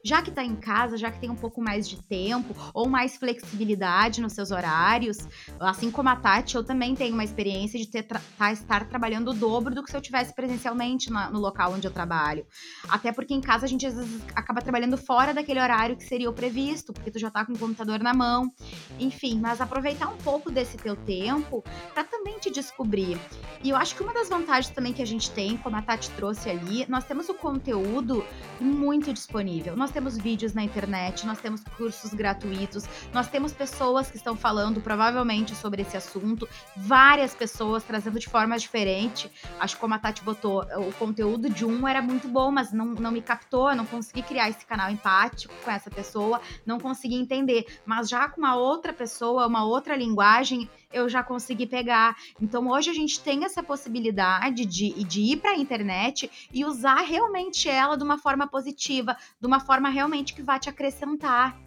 [0.03, 3.17] Já que tá em casa, já que tem um pouco mais de tempo ou mais
[3.17, 5.17] flexibilidade nos seus horários,
[5.59, 9.31] assim como a Tati, eu também tenho uma experiência de ter tra tá, estar trabalhando
[9.31, 12.45] o dobro do que se eu tivesse presencialmente na, no local onde eu trabalho.
[12.89, 16.29] Até porque em casa a gente às vezes acaba trabalhando fora daquele horário que seria
[16.29, 18.51] o previsto, porque tu já tá com o computador na mão.
[18.99, 21.63] Enfim, mas aproveitar um pouco desse teu tempo
[21.93, 23.17] para também te descobrir.
[23.63, 26.09] E eu acho que uma das vantagens também que a gente tem, como a Tati
[26.11, 28.25] trouxe ali, nós temos o conteúdo
[28.59, 29.75] muito disponível.
[29.77, 34.81] Nós temos vídeos na internet, nós temos cursos gratuitos, nós temos pessoas que estão falando
[34.81, 39.31] provavelmente sobre esse assunto, várias pessoas trazendo de forma diferente.
[39.59, 42.87] Acho que como a Tati botou, o conteúdo de um era muito bom, mas não,
[42.87, 47.15] não me captou, eu não consegui criar esse canal empático com essa pessoa, não consegui
[47.15, 47.79] entender.
[47.85, 52.15] Mas já com uma outra pessoa, uma outra linguagem, eu já consegui pegar.
[52.41, 57.01] Então hoje a gente tem essa possibilidade de, de ir para a internet e usar
[57.01, 61.59] realmente ela de uma forma positiva, de uma forma realmente que vai te acrescentar.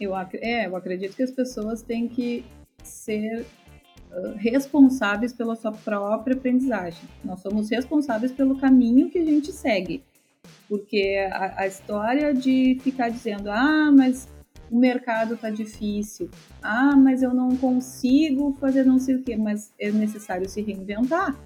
[0.00, 2.44] Eu, é, eu acredito que as pessoas têm que
[2.82, 3.46] ser
[4.36, 7.08] responsáveis pela sua própria aprendizagem.
[7.24, 10.02] Nós somos responsáveis pelo caminho que a gente segue.
[10.68, 14.28] Porque a, a história de ficar dizendo, ah, mas
[14.74, 16.28] o mercado tá difícil.
[16.60, 21.38] Ah, mas eu não consigo fazer não sei o quê, mas é necessário se reinventar.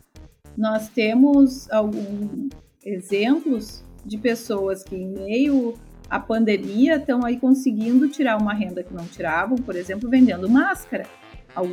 [0.56, 2.48] Nós temos alguns
[2.82, 5.74] exemplos de pessoas que em meio
[6.08, 11.04] à pandemia estão aí conseguindo tirar uma renda que não tiravam, por exemplo, vendendo máscara.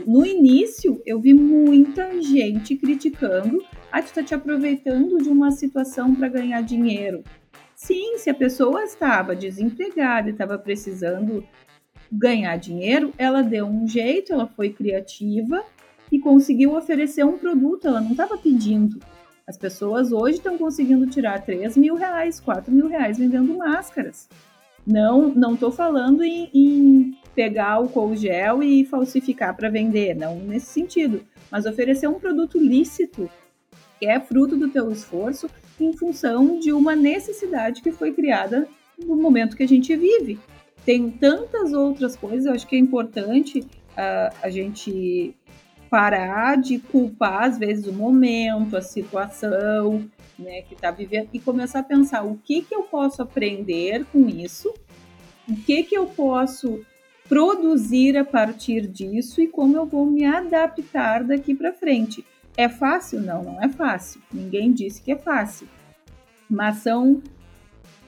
[0.06, 6.14] No início, eu vi muita gente criticando, ah, tu tá te aproveitando de uma situação
[6.14, 7.24] para ganhar dinheiro.
[7.76, 11.46] Sim, se a pessoa estava desempregada e estava precisando
[12.12, 15.64] ganhar dinheiro, ela deu um jeito, ela foi criativa
[16.12, 19.00] e conseguiu oferecer um produto, ela não estava pedindo.
[19.46, 24.30] As pessoas hoje estão conseguindo tirar 3 mil reais, 4 mil reais vendendo máscaras.
[24.88, 30.68] Não não estou falando em, em pegar o gel e falsificar para vender, não nesse
[30.68, 31.22] sentido,
[31.52, 33.30] mas oferecer um produto lícito,
[34.00, 35.50] que é fruto do teu esforço,
[35.80, 38.68] em função de uma necessidade que foi criada
[38.98, 40.40] no momento que a gente vive.
[40.86, 45.36] Tem tantas outras coisas, eu acho que é importante uh, a gente
[45.90, 51.80] parar de culpar, às vezes, o momento, a situação né, que está vivendo e começar
[51.80, 54.74] a pensar o que, que eu posso aprender com isso,
[55.48, 56.86] o que, que eu posso
[57.28, 62.24] produzir a partir disso e como eu vou me adaptar daqui para frente.
[62.58, 63.22] É fácil?
[63.22, 64.22] Não, não é fácil.
[64.32, 65.68] Ninguém disse que é fácil.
[66.50, 67.22] Mas são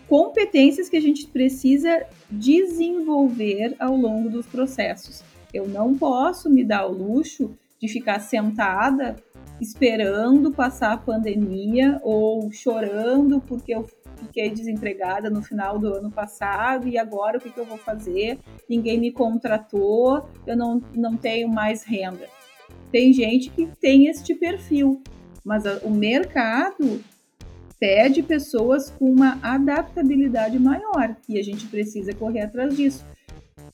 [0.07, 5.23] competências que a gente precisa desenvolver ao longo dos processos.
[5.53, 9.15] Eu não posso me dar o luxo de ficar sentada
[9.59, 13.87] esperando passar a pandemia ou chorando porque eu
[14.17, 18.39] fiquei desempregada no final do ano passado e agora o que, que eu vou fazer?
[18.69, 22.27] Ninguém me contratou, eu não, não tenho mais renda.
[22.91, 25.01] Tem gente que tem este perfil,
[25.43, 27.01] mas o mercado
[27.79, 33.05] pede pessoas com uma adaptabilidade maior e a gente precisa correr atrás disso.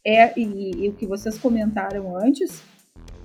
[0.05, 2.61] É, e, e o que vocês comentaram antes,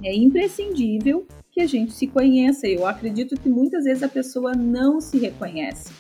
[0.03, 2.69] é imprescindível que a gente se conheça.
[2.69, 5.93] Eu acredito que muitas vezes a pessoa não se reconhece.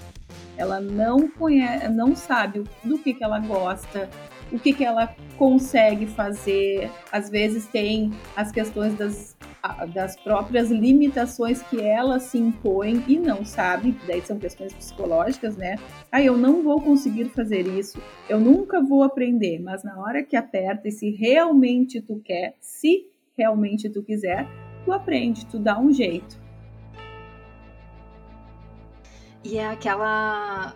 [0.56, 4.08] Ela não conhece, não sabe do que, que ela gosta,
[4.52, 6.90] o que, que ela consegue fazer.
[7.10, 9.36] Às vezes tem as questões das,
[9.92, 15.76] das próprias limitações que ela se impõe e não sabe, daí são questões psicológicas, né?
[16.10, 20.36] Ah, eu não vou conseguir fazer isso, eu nunca vou aprender, mas na hora que
[20.36, 23.06] aperta e se realmente tu quer, se
[23.36, 24.46] realmente tu quiser,
[24.84, 26.40] tu aprende, tu dá um jeito.
[29.44, 30.74] E é aquela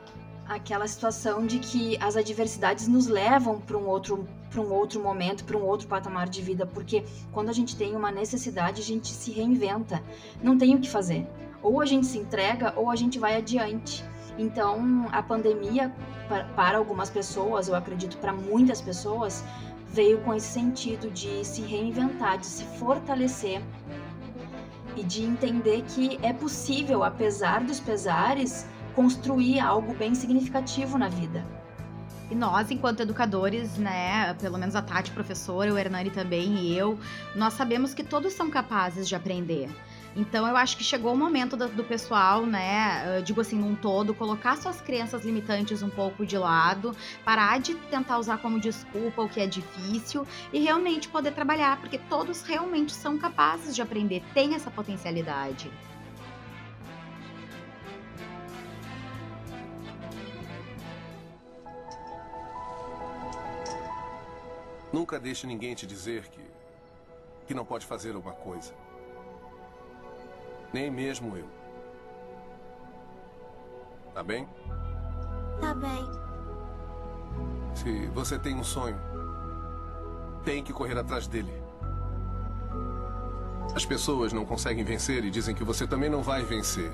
[0.55, 5.45] aquela situação de que as adversidades nos levam para um outro para um outro momento,
[5.45, 9.09] para um outro patamar de vida, porque quando a gente tem uma necessidade, a gente
[9.09, 10.03] se reinventa.
[10.43, 11.27] Não tem o que fazer.
[11.63, 14.05] Ou a gente se entrega ou a gente vai adiante.
[14.39, 15.91] Então, a pandemia
[16.55, 19.43] para algumas pessoas, eu acredito para muitas pessoas,
[19.89, 23.63] veio com esse sentido de se reinventar, de se fortalecer
[24.97, 31.45] e de entender que é possível, apesar dos pesares, construir algo bem significativo na vida.
[32.31, 36.99] E nós, enquanto educadores, né, pelo menos a Tati, professora, o Hernani também e eu,
[37.35, 39.69] nós sabemos que todos são capazes de aprender.
[40.17, 44.15] Então eu acho que chegou o momento do, do, pessoal, né, digo assim, num todo,
[44.15, 49.29] colocar suas crenças limitantes um pouco de lado, parar de tentar usar como desculpa o
[49.29, 54.55] que é difícil e realmente poder trabalhar, porque todos realmente são capazes de aprender, têm
[54.55, 55.71] essa potencialidade.
[64.93, 66.53] Nunca deixe ninguém te dizer que
[67.47, 68.73] que não pode fazer alguma coisa.
[70.73, 71.47] Nem mesmo eu.
[74.15, 74.49] Tá bem?
[75.61, 76.05] Tá bem.
[77.75, 78.99] Se você tem um sonho,
[80.45, 81.53] tem que correr atrás dele.
[83.75, 86.93] As pessoas não conseguem vencer e dizem que você também não vai vencer.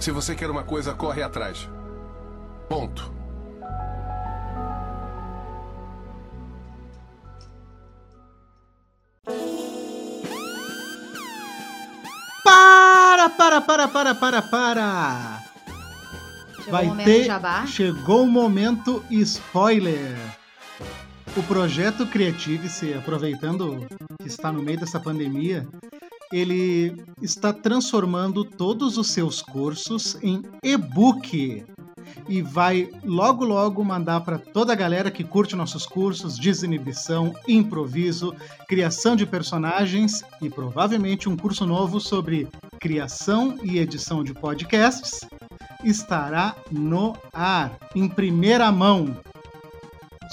[0.00, 1.68] Se você quer uma coisa, corre atrás.
[2.72, 3.12] Ponto.
[12.42, 15.42] para, para, para, para, para.
[16.56, 17.24] Chegou Vai o ter.
[17.24, 17.66] Jabá.
[17.66, 20.16] Chegou o momento spoiler.
[21.36, 23.86] O projeto Creative-se, aproveitando
[24.18, 25.68] que está no meio dessa pandemia,
[26.32, 31.66] ele está transformando todos os seus cursos em e-book
[32.28, 38.34] e vai logo logo mandar para toda a galera que curte nossos cursos, desinibição, improviso,
[38.68, 42.48] criação de personagens e provavelmente um curso novo sobre
[42.80, 45.20] criação e edição de podcasts
[45.84, 49.16] estará no ar em primeira mão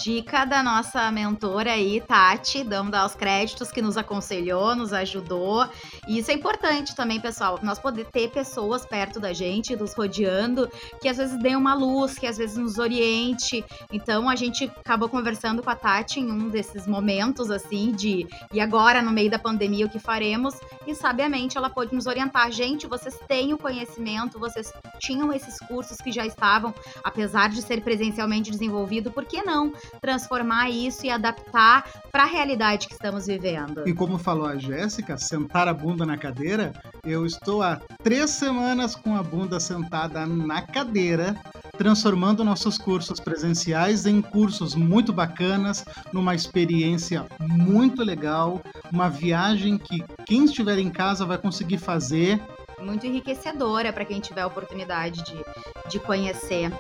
[0.04, 5.68] dica da nossa mentora aí, Tati, dando os créditos que nos aconselhou, nos ajudou.
[6.08, 10.70] E isso é importante também, pessoal, nós poder ter pessoas perto da gente, nos rodeando,
[11.02, 13.64] que às vezes dêem uma luz, que às vezes nos oriente.
[13.92, 18.62] Então a gente acabou conversando com a Tati em um desses momentos, assim, de e
[18.62, 20.56] agora, no meio da pandemia, o que faremos?
[20.88, 22.52] E sabiamente ela pôde nos orientar.
[22.52, 26.74] Gente, vocês têm o conhecimento, vocês tinham esses cursos que já estavam,
[27.04, 32.88] apesar de ser presencialmente desenvolvido, por que não transformar isso e adaptar para a realidade
[32.88, 33.88] que estamos vivendo.
[33.88, 36.74] E como falou a Jéssica, sentar a bunda na cadeira,
[37.04, 41.36] eu estou há três semanas com a bunda sentada na cadeira,
[41.78, 48.62] transformando nossos cursos presenciais em cursos muito bacanas, numa experiência muito legal,
[48.92, 52.42] uma viagem que quem estiver em casa vai conseguir fazer.
[52.80, 55.46] Muito enriquecedora para quem tiver a oportunidade de,
[55.90, 56.72] de conhecer.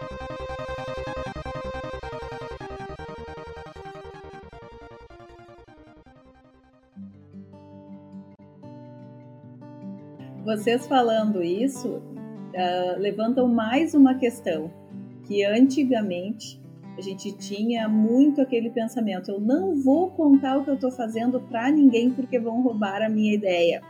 [10.49, 14.73] Vocês falando isso uh, levantam mais uma questão
[15.25, 16.59] que antigamente
[16.97, 21.39] a gente tinha muito aquele pensamento: eu não vou contar o que eu estou fazendo
[21.39, 23.83] para ninguém porque vão roubar a minha ideia.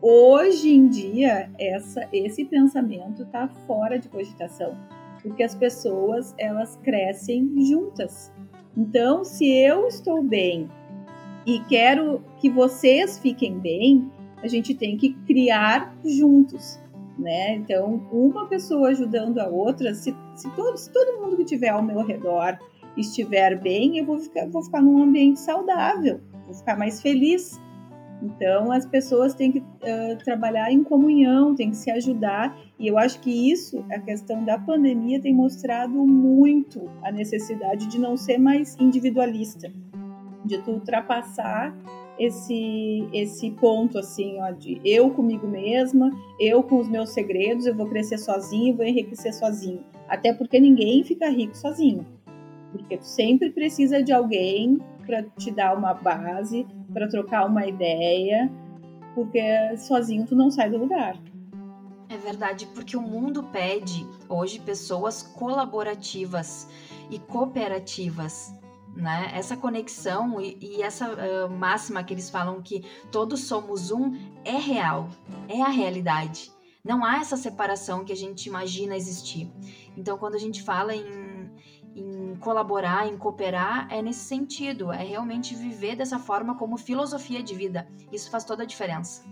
[0.00, 4.76] Hoje em dia, essa, esse pensamento está fora de cogitação,
[5.20, 8.32] porque as pessoas elas crescem juntas.
[8.76, 10.70] Então, se eu estou bem
[11.44, 14.08] e quero que vocês fiquem bem,
[14.42, 16.80] a gente tem que criar juntos,
[17.18, 17.54] né?
[17.54, 21.82] Então, uma pessoa ajudando a outra, se, se, todo, se todo mundo que estiver ao
[21.82, 22.58] meu redor
[22.96, 27.60] estiver bem, eu vou ficar, vou ficar num ambiente saudável, vou ficar mais feliz.
[28.22, 32.96] Então, as pessoas têm que uh, trabalhar em comunhão, têm que se ajudar, e eu
[32.96, 38.38] acho que isso, a questão da pandemia, tem mostrado muito a necessidade de não ser
[38.38, 39.72] mais individualista,
[40.44, 41.74] de tu ultrapassar
[42.18, 47.74] esse esse ponto assim, ó, de eu comigo mesma, eu com os meus segredos, eu
[47.74, 49.84] vou crescer sozinho, vou enriquecer sozinho.
[50.08, 52.06] Até porque ninguém fica rico sozinho.
[52.70, 58.50] Porque tu sempre precisa de alguém para te dar uma base, para trocar uma ideia,
[59.14, 59.40] porque
[59.76, 61.18] sozinho tu não sai do lugar.
[62.08, 66.68] É verdade, porque o mundo pede hoje pessoas colaborativas
[67.10, 68.54] e cooperativas
[68.94, 69.30] né?
[69.34, 74.12] Essa conexão e, e essa uh, máxima que eles falam que todos somos um
[74.44, 75.08] é real,
[75.48, 76.52] é a realidade.
[76.84, 79.50] Não há essa separação que a gente imagina existir.
[79.96, 81.50] Então, quando a gente fala em,
[81.94, 87.54] em colaborar, em cooperar, é nesse sentido, é realmente viver dessa forma como filosofia de
[87.54, 87.88] vida.
[88.10, 89.22] Isso faz toda a diferença.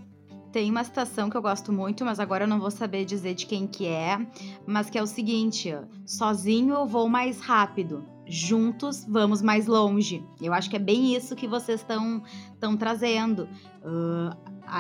[0.53, 3.47] Tem uma citação que eu gosto muito, mas agora eu não vou saber dizer de
[3.47, 4.19] quem que é,
[4.67, 5.73] mas que é o seguinte:
[6.05, 10.25] sozinho eu vou mais rápido, juntos vamos mais longe.
[10.41, 13.49] Eu acho que é bem isso que vocês estão trazendo.
[13.83, 14.35] Uh,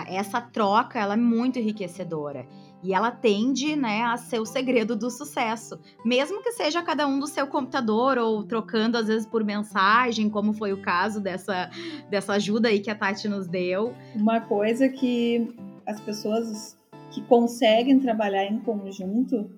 [0.07, 2.47] essa troca ela é muito enriquecedora.
[2.83, 5.79] E ela tende, né, a ser o segredo do sucesso.
[6.03, 10.55] Mesmo que seja cada um do seu computador ou trocando às vezes por mensagem, como
[10.55, 11.69] foi o caso dessa,
[12.09, 13.93] dessa ajuda aí que a Tati nos deu.
[14.15, 15.55] Uma coisa que
[15.87, 16.79] as pessoas
[17.11, 19.51] que conseguem trabalhar em conjunto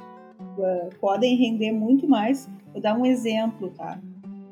[1.00, 2.48] podem render muito mais.
[2.72, 4.00] Vou dar um exemplo, tá?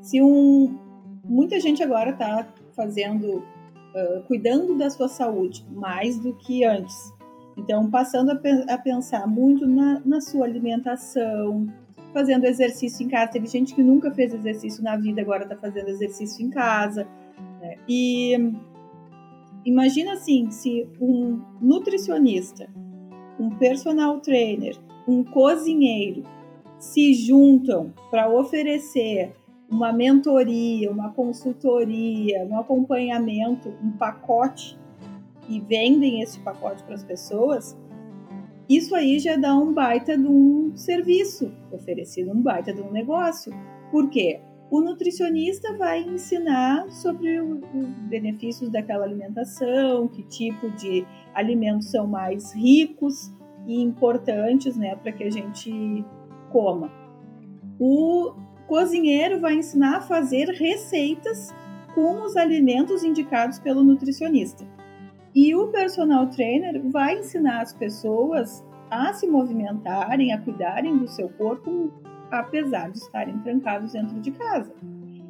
[0.01, 0.78] Se um
[1.24, 7.12] muita gente agora está fazendo, uh, cuidando da sua saúde mais do que antes
[7.61, 11.66] então, passando a, pe a pensar muito na, na, sua alimentação,
[12.12, 13.32] fazendo exercício em casa.
[13.32, 17.07] Teve gente que nunca fez exercício na vida, agora está fazendo exercício em casa.
[17.61, 17.76] Né?
[17.86, 18.55] E
[19.64, 22.66] imagina assim, se um nutricionista,
[23.38, 24.76] um personal trainer,
[25.07, 26.22] um cozinheiro
[26.78, 29.32] se juntam para oferecer
[29.70, 34.78] uma mentoria, uma consultoria, um acompanhamento, um pacote
[35.48, 37.76] e vendem esse pacote para as pessoas,
[38.68, 43.53] isso aí já dá um baita de um serviço oferecido, um baita de um negócio.
[43.90, 44.40] Por quê?
[44.70, 47.59] O nutricionista vai ensinar sobre os
[48.09, 53.32] benefícios daquela alimentação, que tipo de alimentos são mais ricos
[53.70, 56.04] e importantes né, para que a gente
[56.50, 56.90] coma.
[57.78, 58.32] O
[58.66, 61.54] cozinheiro vai ensinar a fazer receitas
[61.94, 64.66] com os alimentos indicados pelo nutricionista.
[65.32, 71.28] E o personal trainer vai ensinar as pessoas a se movimentarem, a cuidarem do seu
[71.28, 71.92] corpo,
[72.28, 74.74] apesar de estarem trancados dentro de casa.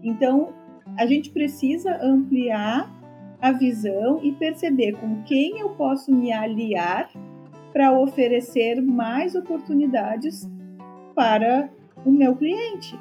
[0.03, 0.55] Então,
[0.97, 2.91] a gente precisa ampliar
[3.39, 7.11] a visão e perceber com quem eu posso me aliar
[7.73, 10.49] para oferecer mais oportunidades
[11.15, 11.69] para
[12.05, 12.99] o meu cliente.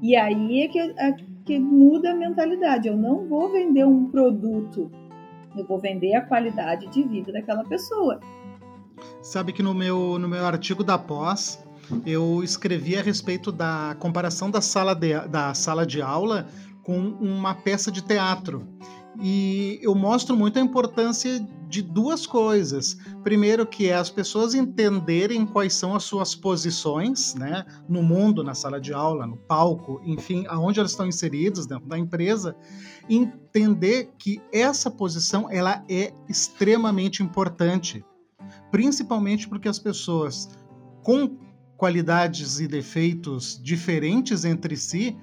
[0.00, 2.88] E aí é que, é que muda a mentalidade.
[2.88, 4.90] Eu não vou vender um produto
[5.56, 8.18] eu vou vender a qualidade de vida daquela pessoa.
[9.20, 11.62] Sabe que no meu, no meu artigo da pós,
[12.06, 16.46] eu escrevi a respeito da comparação da sala de, da sala de aula
[16.82, 18.66] com uma peça de teatro.
[19.20, 22.96] E eu mostro muito a importância de duas coisas.
[23.22, 28.54] Primeiro, que é as pessoas entenderem quais são as suas posições, né, no mundo, na
[28.54, 32.54] sala de aula, no palco, enfim, aonde elas estão inseridas dentro da empresa,
[33.08, 38.04] entender que essa posição ela é extremamente importante,
[38.70, 40.50] principalmente porque as pessoas
[41.02, 41.38] com
[41.76, 45.16] qualidades e defeitos diferentes entre si,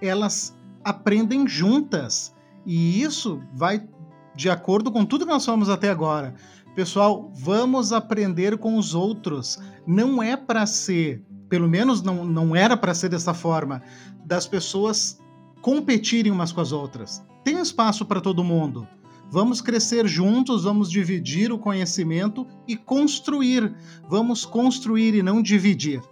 [0.00, 2.33] elas aprendem juntas
[2.66, 3.86] e isso vai
[4.34, 6.34] de acordo com tudo que nós falamos até agora.
[6.74, 9.60] Pessoal, vamos aprender com os outros.
[9.86, 13.80] Não é para ser, pelo menos não, não era para ser dessa forma,
[14.24, 15.20] das pessoas
[15.62, 17.24] competirem umas com as outras.
[17.44, 18.88] Tem espaço para todo mundo.
[19.30, 23.74] Vamos crescer juntos, vamos dividir o conhecimento e construir.
[24.08, 26.02] Vamos construir e não dividir.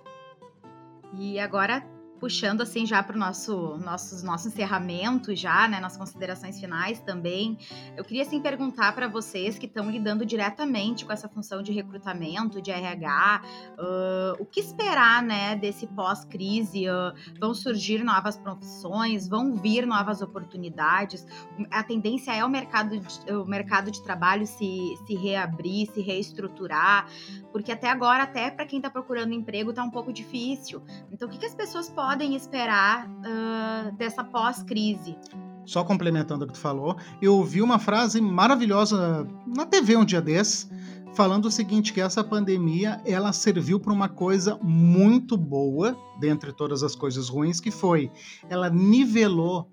[1.18, 1.86] E agora
[2.22, 7.58] puxando assim já para o nosso, nosso, nosso encerramento já, né, nas considerações finais também,
[7.96, 12.62] eu queria assim perguntar para vocês que estão lidando diretamente com essa função de recrutamento,
[12.62, 13.42] de RH,
[13.72, 16.88] uh, o que esperar, né, desse pós-crise?
[16.88, 21.26] Uh, vão surgir novas profissões, vão vir novas oportunidades?
[21.72, 27.08] A tendência é o mercado de, o mercado de trabalho se, se reabrir, se reestruturar,
[27.50, 30.80] porque até agora, até para quem está procurando emprego, está um pouco difícil.
[31.10, 35.16] Então, o que, que as pessoas podem podem esperar uh, dessa pós-crise?
[35.64, 40.20] Só complementando o que tu falou, eu ouvi uma frase maravilhosa na TV um dia
[40.20, 40.70] desses,
[41.14, 46.82] falando o seguinte, que essa pandemia, ela serviu para uma coisa muito boa, dentre todas
[46.82, 48.10] as coisas ruins, que foi,
[48.50, 49.70] ela nivelou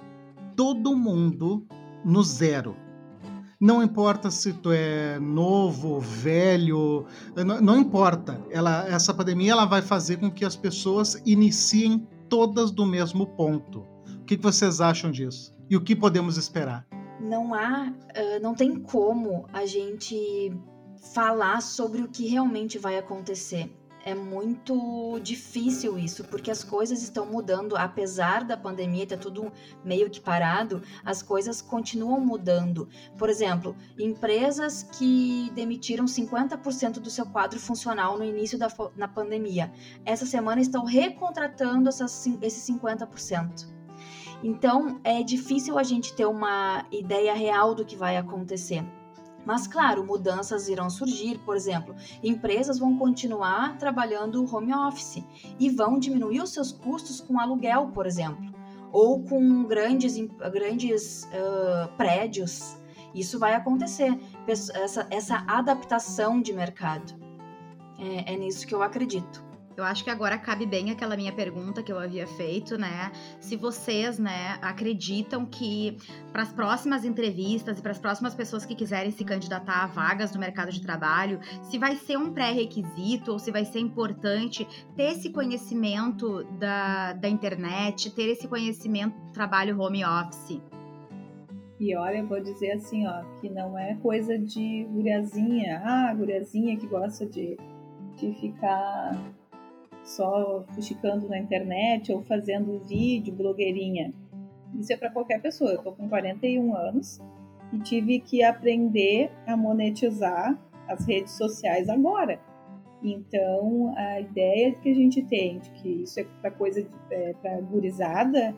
[0.55, 1.67] todo mundo
[2.05, 2.73] no zero.
[3.59, 8.39] Não importa se tu é novo, velho, não, não importa.
[8.49, 13.85] Ela, essa pandemia ela vai fazer com que as pessoas iniciem todas do mesmo ponto.
[14.21, 15.55] O que vocês acham disso?
[15.69, 16.87] E o que podemos esperar?
[17.19, 17.93] Não há,
[18.41, 20.53] não tem como a gente
[21.13, 23.71] falar sobre o que realmente vai acontecer
[24.09, 29.51] é muito difícil isso, porque as coisas estão mudando, apesar da pandemia ter tudo
[29.83, 32.89] meio que parado, as coisas continuam mudando.
[33.17, 39.71] Por exemplo, empresas que demitiram 50% do seu quadro funcional no início da na pandemia,
[40.05, 43.67] essa semana estão recontratando essas, esses 50%.
[44.43, 48.85] Então, é difícil a gente ter uma ideia real do que vai acontecer.
[49.45, 55.23] Mas, claro, mudanças irão surgir, por exemplo, empresas vão continuar trabalhando home office
[55.59, 58.45] e vão diminuir os seus custos com aluguel, por exemplo.
[58.91, 60.17] ou com grandes,
[60.51, 62.77] grandes uh, prédios.
[63.13, 67.13] Isso vai acontecer, essa, essa adaptação de mercado.
[67.97, 69.43] É, é nisso que eu acredito.
[69.79, 73.13] Eu acho que agora cabe bem aquela minha pergunta que eu havia feito, né?
[73.39, 75.97] Se vocês, né, acreditam que
[76.33, 80.33] para as próximas entrevistas e para as próximas pessoas que quiserem se candidatar a vagas
[80.33, 84.67] no mercado de trabalho, se vai ser um pré-requisito ou se vai ser importante
[84.97, 90.61] ter esse conhecimento da, da internet, ter esse conhecimento do trabalho home office.
[91.79, 96.75] E olha, eu vou dizer assim, ó, que não é coisa de guriazinha, ah, guriazinha
[96.75, 97.55] que gosta de,
[98.17, 99.17] de ficar
[100.09, 104.13] só fuxicando na internet ou fazendo vídeo, blogueirinha.
[104.77, 105.71] Isso é para qualquer pessoa.
[105.71, 107.19] Eu tô com 41 anos
[107.71, 112.39] e tive que aprender a monetizar as redes sociais agora.
[113.03, 117.61] Então, a ideia que a gente tem de que isso é para coisa é, para
[117.61, 118.55] gurizada,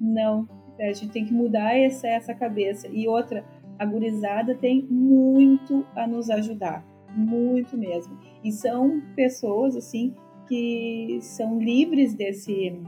[0.00, 0.48] não.
[0.80, 2.88] A gente tem que mudar essa, essa cabeça.
[2.88, 3.44] E outra,
[3.78, 6.84] a gurizada tem muito a nos ajudar,
[7.14, 8.16] muito mesmo.
[8.42, 10.14] E são pessoas assim
[10.48, 12.78] que são livres desse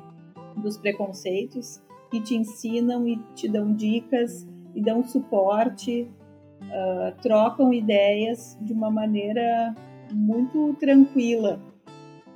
[0.56, 1.82] dos preconceitos
[2.12, 6.08] e te ensinam e te dão dicas e dão suporte,
[6.62, 9.74] uh, trocam ideias de uma maneira
[10.12, 11.60] muito tranquila.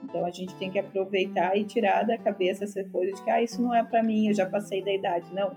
[0.02, 3.42] Então a gente tem que aproveitar e tirar da cabeça essa coisa de que ah,
[3.42, 5.26] isso não é para mim, eu já passei da idade.
[5.32, 5.52] Não,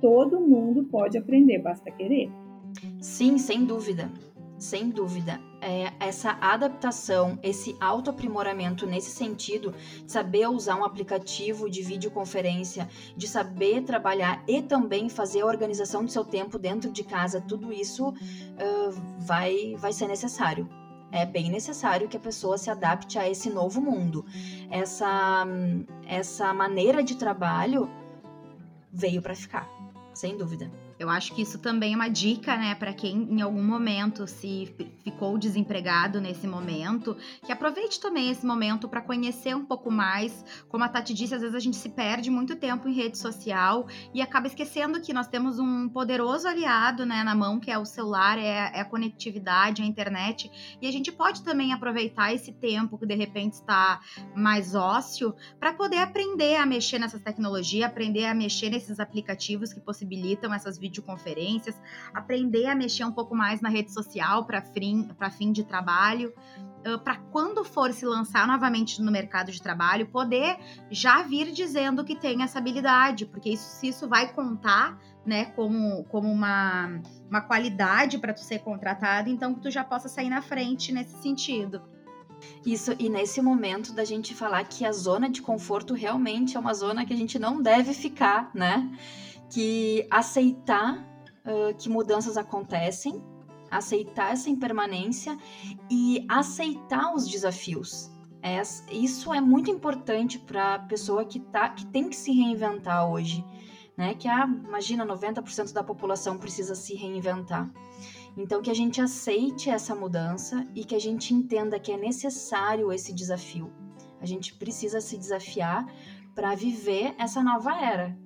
[0.00, 2.30] todo mundo pode aprender, basta querer.
[3.00, 4.10] Sim, sem dúvida,
[4.58, 9.74] sem dúvida é, essa adaptação, esse autoaprimoramento nesse sentido,
[10.04, 12.86] de saber usar um aplicativo de videoconferência,
[13.16, 17.72] de saber trabalhar e também fazer a organização do seu tempo dentro de casa, tudo
[17.72, 18.90] isso uh,
[19.20, 20.68] vai, vai ser necessário.
[21.10, 24.26] É bem necessário que a pessoa se adapte a esse novo mundo.
[24.68, 25.46] Essa,
[26.06, 27.88] essa maneira de trabalho
[28.92, 29.66] veio para ficar,
[30.12, 30.83] sem dúvida.
[30.98, 34.74] Eu acho que isso também é uma dica, né, para quem em algum momento se
[35.02, 40.44] ficou desempregado nesse momento, que aproveite também esse momento para conhecer um pouco mais.
[40.68, 43.86] Como a Tati disse, às vezes a gente se perde muito tempo em rede social
[44.12, 47.84] e acaba esquecendo que nós temos um poderoso aliado, né, na mão, que é o
[47.84, 52.98] celular, é, é a conectividade, a internet, e a gente pode também aproveitar esse tempo
[52.98, 54.00] que de repente está
[54.34, 59.80] mais ósseo para poder aprender a mexer nessas tecnologias, aprender a mexer nesses aplicativos que
[59.80, 61.80] possibilitam essas videoconferências,
[62.12, 65.08] aprender a mexer um pouco mais na rede social para fim,
[65.38, 66.32] fim de trabalho,
[67.02, 70.58] para quando for se lançar novamente no mercado de trabalho, poder
[70.90, 76.04] já vir dizendo que tem essa habilidade, porque isso, se isso vai contar né, como,
[76.04, 80.42] como uma, uma qualidade para tu ser contratado, então que tu já possa sair na
[80.42, 81.82] frente nesse sentido.
[82.66, 86.74] Isso, e nesse momento da gente falar que a zona de conforto realmente é uma
[86.74, 88.90] zona que a gente não deve ficar, né?
[89.54, 90.98] Que aceitar
[91.46, 93.22] uh, que mudanças acontecem,
[93.70, 95.38] aceitar essa impermanência
[95.88, 98.10] e aceitar os desafios.
[98.42, 103.08] É, isso é muito importante para a pessoa que, tá, que tem que se reinventar
[103.08, 103.44] hoje.
[103.96, 104.16] Né?
[104.16, 107.70] Que, ah, imagina, 90% da população precisa se reinventar.
[108.36, 112.92] Então, que a gente aceite essa mudança e que a gente entenda que é necessário
[112.92, 113.72] esse desafio.
[114.20, 115.86] A gente precisa se desafiar
[116.34, 118.18] para viver essa nova era,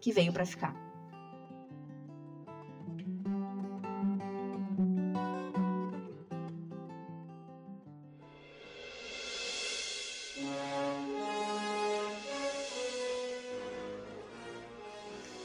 [0.00, 0.90] que veio para ficar.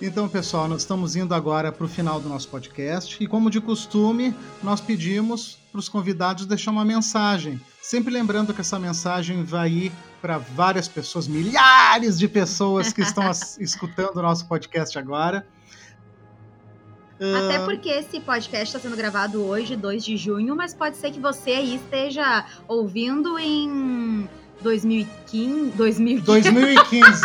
[0.01, 3.59] Então, pessoal, nós estamos indo agora para o final do nosso podcast e, como de
[3.59, 7.59] costume, nós pedimos para os convidados deixar uma mensagem.
[7.81, 9.91] Sempre lembrando que essa mensagem vai ir
[10.21, 13.23] para várias pessoas, milhares de pessoas que estão
[13.59, 15.45] escutando o nosso podcast agora.
[17.15, 21.19] Até porque esse podcast está sendo gravado hoje, 2 de junho, mas pode ser que
[21.19, 24.27] você aí esteja ouvindo em
[24.61, 25.71] 2015.
[25.77, 27.21] 2015, 2015.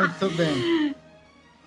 [0.00, 0.94] muito bem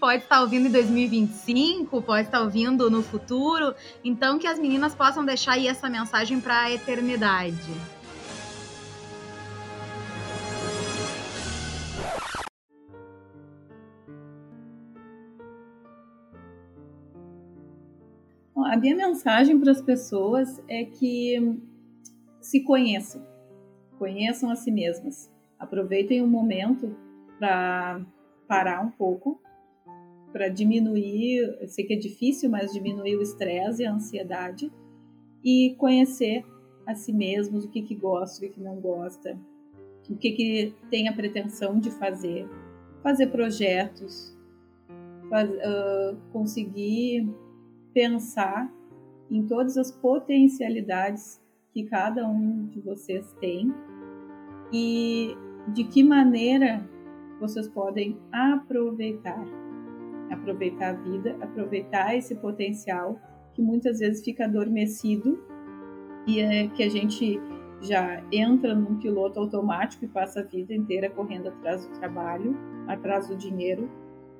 [0.04, 3.74] pode estar ouvindo em 2025, pode estar ouvindo no futuro.
[4.04, 7.72] Então, que as meninas possam deixar aí essa mensagem para a eternidade.
[18.74, 21.38] A minha mensagem para as pessoas é que
[22.42, 23.24] se conheçam,
[24.00, 25.32] conheçam a si mesmas.
[25.60, 26.98] Aproveitem o momento
[27.38, 28.04] para
[28.48, 29.40] parar um pouco
[30.32, 34.74] para diminuir, eu sei que é difícil, mas diminuir o estresse e a ansiedade
[35.46, 36.44] e conhecer
[36.88, 39.40] a si mesmos, o que que gosta, o que que não gosta,
[40.10, 42.50] o que que tem a pretensão de fazer,
[43.04, 44.36] fazer projetos,
[45.30, 47.32] faz, uh, conseguir
[47.94, 48.72] pensar
[49.30, 51.42] em todas as potencialidades
[51.72, 53.74] que cada um de vocês tem
[54.72, 55.36] e
[55.70, 56.88] de que maneira
[57.40, 59.44] vocês podem aproveitar,
[60.32, 63.20] aproveitar a vida, aproveitar esse potencial
[63.54, 65.40] que muitas vezes fica adormecido
[66.26, 67.40] e é que a gente
[67.82, 72.56] já entra num piloto automático e passa a vida inteira correndo atrás do trabalho,
[72.88, 73.90] atrás do dinheiro,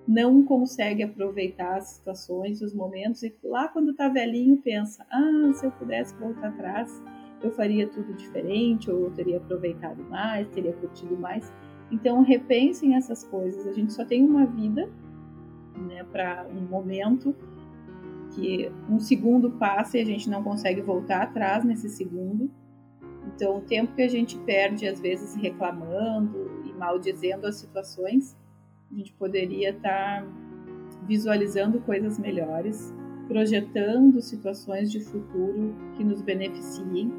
[0.08, 5.66] não consegue aproveitar as situações, os momentos e lá quando está velhinho pensa: ah, se
[5.66, 7.02] eu pudesse voltar atrás,
[7.42, 11.52] eu faria tudo diferente, ou eu teria aproveitado mais, teria curtido mais.
[11.92, 13.68] Então repensem essas coisas.
[13.68, 14.90] A gente só tem uma vida,
[15.88, 17.36] né, para um momento
[18.34, 22.50] que um segundo passa e a gente não consegue voltar atrás nesse segundo.
[23.28, 28.36] Então, o tempo que a gente perde, às vezes, reclamando e maldizendo as situações,
[28.94, 30.28] a gente poderia estar tá
[31.08, 32.94] visualizando coisas melhores,
[33.28, 37.12] projetando situações de futuro que nos beneficiem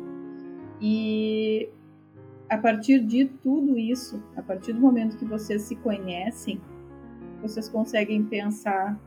[0.80, 1.68] e
[2.48, 6.60] a partir de tudo isso, a partir do momento que vocês se conhecem,
[7.42, 8.98] vocês conseguem pensar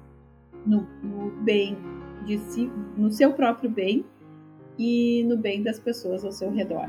[0.65, 1.77] no, no bem
[2.25, 4.05] de si, no seu próprio bem
[4.77, 6.87] e no bem das pessoas ao seu redor.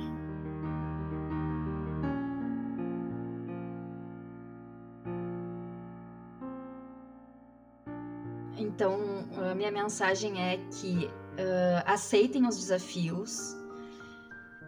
[8.79, 8.97] Então,
[9.57, 13.57] minha mensagem é que uh, aceitem os desafios,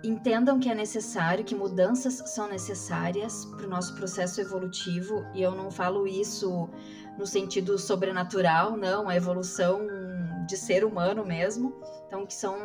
[0.02, 5.54] entendam que é necessário, que mudanças são necessárias para o nosso processo evolutivo, e eu
[5.54, 6.68] não falo isso
[7.16, 9.86] no sentido sobrenatural, não, a evolução
[10.44, 11.72] de ser humano mesmo.
[12.08, 12.56] Então, que são,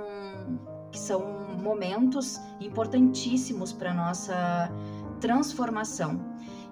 [0.92, 1.22] que são
[1.62, 4.72] momentos importantíssimos para nossa
[5.22, 6.20] transformação.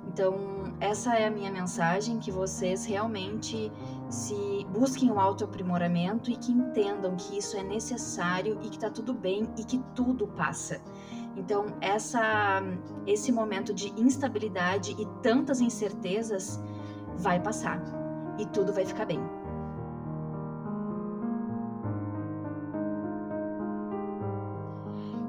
[0.07, 3.71] Então, essa é a minha mensagem: que vocês realmente
[4.09, 9.13] se busquem o autoaprimoramento e que entendam que isso é necessário e que está tudo
[9.13, 10.81] bem e que tudo passa.
[11.37, 12.61] Então, essa,
[13.05, 16.59] esse momento de instabilidade e tantas incertezas
[17.17, 17.81] vai passar
[18.39, 19.19] e tudo vai ficar bem.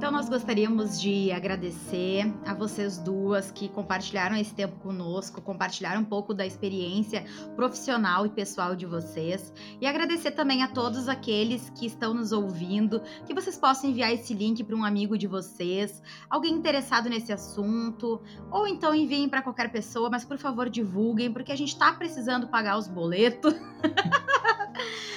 [0.04, 6.04] Então, nós gostaríamos de agradecer a vocês duas que compartilharam esse tempo conosco, compartilharam um
[6.04, 7.24] pouco da experiência
[7.56, 9.50] profissional e pessoal de vocês.
[9.80, 14.34] E agradecer também a todos aqueles que estão nos ouvindo, que vocês possam enviar esse
[14.34, 19.72] link para um amigo de vocês, alguém interessado nesse assunto, ou então enviem para qualquer
[19.72, 23.54] pessoa, mas por favor divulguem, porque a gente está precisando pagar os boletos.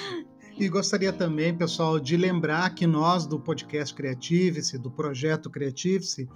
[0.59, 6.27] E gostaria também, pessoal, de lembrar que nós do podcast Creative-se, do projeto Creative-se,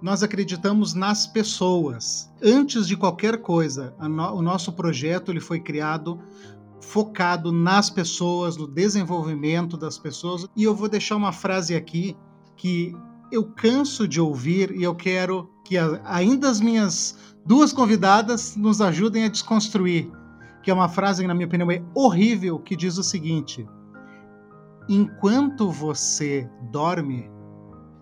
[0.00, 2.32] nós acreditamos nas pessoas.
[2.40, 6.20] Antes de qualquer coisa, no, o nosso projeto ele foi criado
[6.80, 10.46] focado nas pessoas, no desenvolvimento das pessoas.
[10.54, 12.16] E eu vou deixar uma frase aqui
[12.56, 12.94] que
[13.32, 18.80] eu canso de ouvir e eu quero que a, ainda as minhas duas convidadas nos
[18.80, 20.08] ajudem a desconstruir
[20.66, 23.64] que é uma frase que, na minha opinião, é horrível, que diz o seguinte:
[24.88, 27.30] Enquanto você dorme,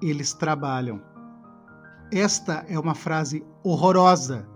[0.00, 0.98] eles trabalham.
[2.10, 4.48] Esta é uma frase horrorosa,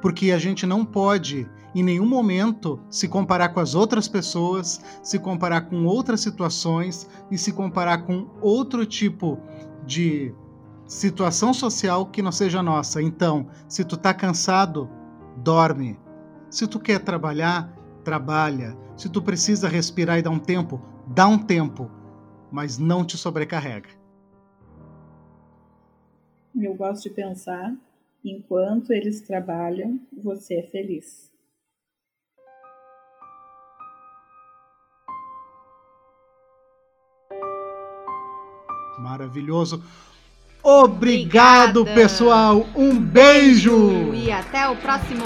[0.00, 5.18] porque a gente não pode, em nenhum momento, se comparar com as outras pessoas, se
[5.18, 9.36] comparar com outras situações e se comparar com outro tipo
[9.84, 10.32] de
[10.86, 13.02] situação social que não seja nossa.
[13.02, 14.88] Então, se tu tá cansado,
[15.38, 15.98] dorme.
[16.50, 17.72] Se tu quer trabalhar,
[18.02, 18.76] trabalha.
[18.96, 21.88] Se tu precisa respirar e dar um tempo, dá um tempo,
[22.50, 23.88] mas não te sobrecarrega.
[26.60, 27.72] Eu gosto de pensar,
[28.24, 31.30] enquanto eles trabalham, você é feliz.
[38.98, 39.82] Maravilhoso.
[40.62, 42.00] Obrigado, Obrigada.
[42.00, 42.66] pessoal.
[42.76, 44.12] Um beijo.
[44.12, 45.24] E até o próximo.